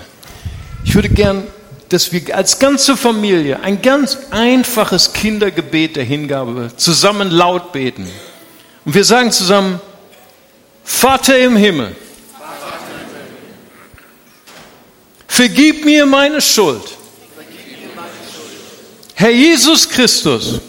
Ich 0.83 0.95
würde 0.95 1.09
gern, 1.09 1.47
dass 1.89 2.11
wir 2.11 2.35
als 2.35 2.59
ganze 2.59 2.95
Familie 2.95 3.59
ein 3.61 3.81
ganz 3.81 4.17
einfaches 4.29 5.13
Kindergebet 5.13 5.95
der 5.95 6.03
Hingabe 6.03 6.71
zusammen 6.77 7.29
laut 7.29 7.71
beten. 7.71 8.07
Und 8.85 8.93
wir 8.93 9.03
sagen 9.03 9.31
zusammen, 9.31 9.81
Vater 10.83 11.37
im 11.37 11.55
Himmel, 11.55 11.95
vergib 15.39 15.85
mir 15.85 16.05
meine 16.05 16.41
Schuld. 16.41 16.83
Herr 19.13 19.29
Jesus 19.29 19.87
Christus, 19.87 20.59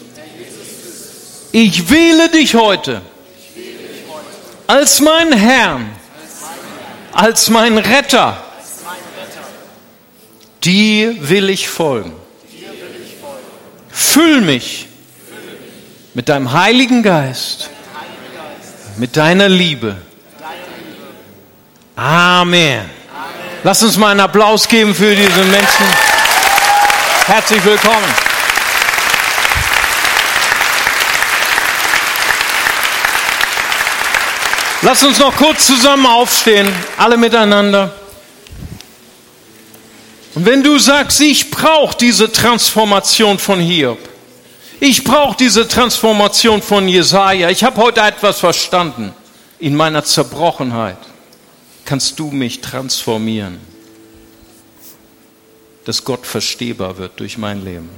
ich 1.51 1.89
wähle 1.89 2.29
dich 2.29 2.55
heute 2.55 3.01
als 4.67 5.01
mein 5.01 5.33
Herrn 5.33 5.89
als 7.11 7.49
mein 7.49 7.77
Retter. 7.77 8.41
Die 10.63 11.17
will 11.19 11.49
ich 11.49 11.67
folgen. 11.67 12.13
Füll 13.89 14.39
mich 14.39 14.87
mit 16.13 16.29
deinem 16.29 16.53
Heiligen 16.53 17.03
Geist, 17.03 17.69
mit 18.95 19.17
deiner 19.17 19.49
Liebe. 19.49 19.97
Amen. 21.97 23.00
Lass 23.63 23.83
uns 23.83 23.95
mal 23.95 24.09
einen 24.09 24.21
Applaus 24.21 24.67
geben 24.67 24.95
für 24.95 25.15
diese 25.15 25.43
Menschen. 25.43 25.85
Herzlich 27.27 27.63
willkommen. 27.63 28.07
Lass 34.81 35.03
uns 35.03 35.19
noch 35.19 35.35
kurz 35.35 35.67
zusammen 35.67 36.07
aufstehen, 36.07 36.73
alle 36.97 37.17
miteinander. 37.17 37.93
Und 40.33 40.43
wenn 40.47 40.63
du 40.63 40.79
sagst, 40.79 41.21
ich 41.21 41.51
brauche 41.51 41.95
diese 41.95 42.31
Transformation 42.31 43.37
von 43.37 43.59
Hiob, 43.59 43.99
ich 44.79 45.03
brauche 45.03 45.37
diese 45.37 45.67
Transformation 45.67 46.63
von 46.63 46.87
Jesaja, 46.87 47.51
ich 47.51 47.63
habe 47.63 47.79
heute 47.79 48.01
etwas 48.01 48.39
verstanden. 48.39 49.13
In 49.59 49.75
meiner 49.75 50.03
Zerbrochenheit 50.03 50.97
kannst 51.85 52.19
du 52.19 52.31
mich 52.31 52.61
transformieren, 52.61 53.57
dass 55.85 56.03
Gott 56.03 56.25
verstehbar 56.25 56.97
wird 56.97 57.19
durch 57.19 57.37
mein 57.37 57.63
Leben. 57.63 57.89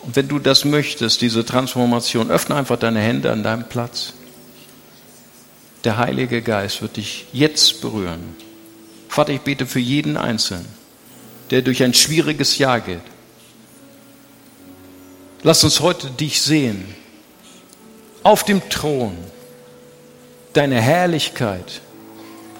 Und 0.00 0.14
wenn 0.14 0.28
du 0.28 0.38
das 0.38 0.64
möchtest, 0.64 1.20
diese 1.20 1.44
Transformation, 1.44 2.30
öffne 2.30 2.54
einfach 2.54 2.78
deine 2.78 3.00
Hände 3.00 3.32
an 3.32 3.42
deinem 3.42 3.68
Platz. 3.68 4.12
Der 5.82 5.98
Heilige 5.98 6.42
Geist 6.42 6.80
wird 6.80 6.96
dich 6.96 7.26
jetzt 7.32 7.80
berühren. 7.80 8.36
Vater, 9.08 9.32
ich 9.32 9.40
bete 9.40 9.66
für 9.66 9.80
jeden 9.80 10.16
Einzelnen, 10.16 10.66
der 11.50 11.62
durch 11.62 11.82
ein 11.82 11.94
schwieriges 11.94 12.58
Jahr 12.58 12.80
geht. 12.80 13.00
Lass 15.42 15.64
uns 15.64 15.80
heute 15.80 16.10
dich 16.10 16.40
sehen. 16.40 16.94
Auf 18.22 18.44
dem 18.44 18.68
Thron. 18.68 19.16
Deine 20.56 20.80
Herrlichkeit 20.80 21.82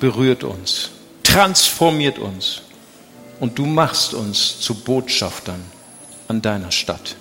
berührt 0.01 0.45
uns, 0.45 0.91
transformiert 1.23 2.19
uns 2.19 2.61
und 3.41 3.59
du 3.59 3.65
machst 3.65 4.13
uns 4.13 4.61
zu 4.61 4.75
Botschaftern 4.75 5.65
an 6.29 6.43
deiner 6.43 6.73
Stadt. 6.73 7.17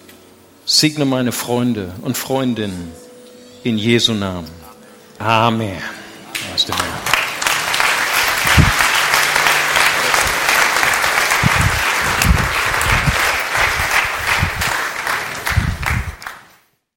Segne 0.66 1.06
meine 1.06 1.32
Freunde 1.32 1.94
und 2.02 2.18
Freundinnen 2.18 2.92
in 3.64 3.78
Jesu 3.78 4.14
Namen. 4.14 4.52
Amen. 5.18 5.82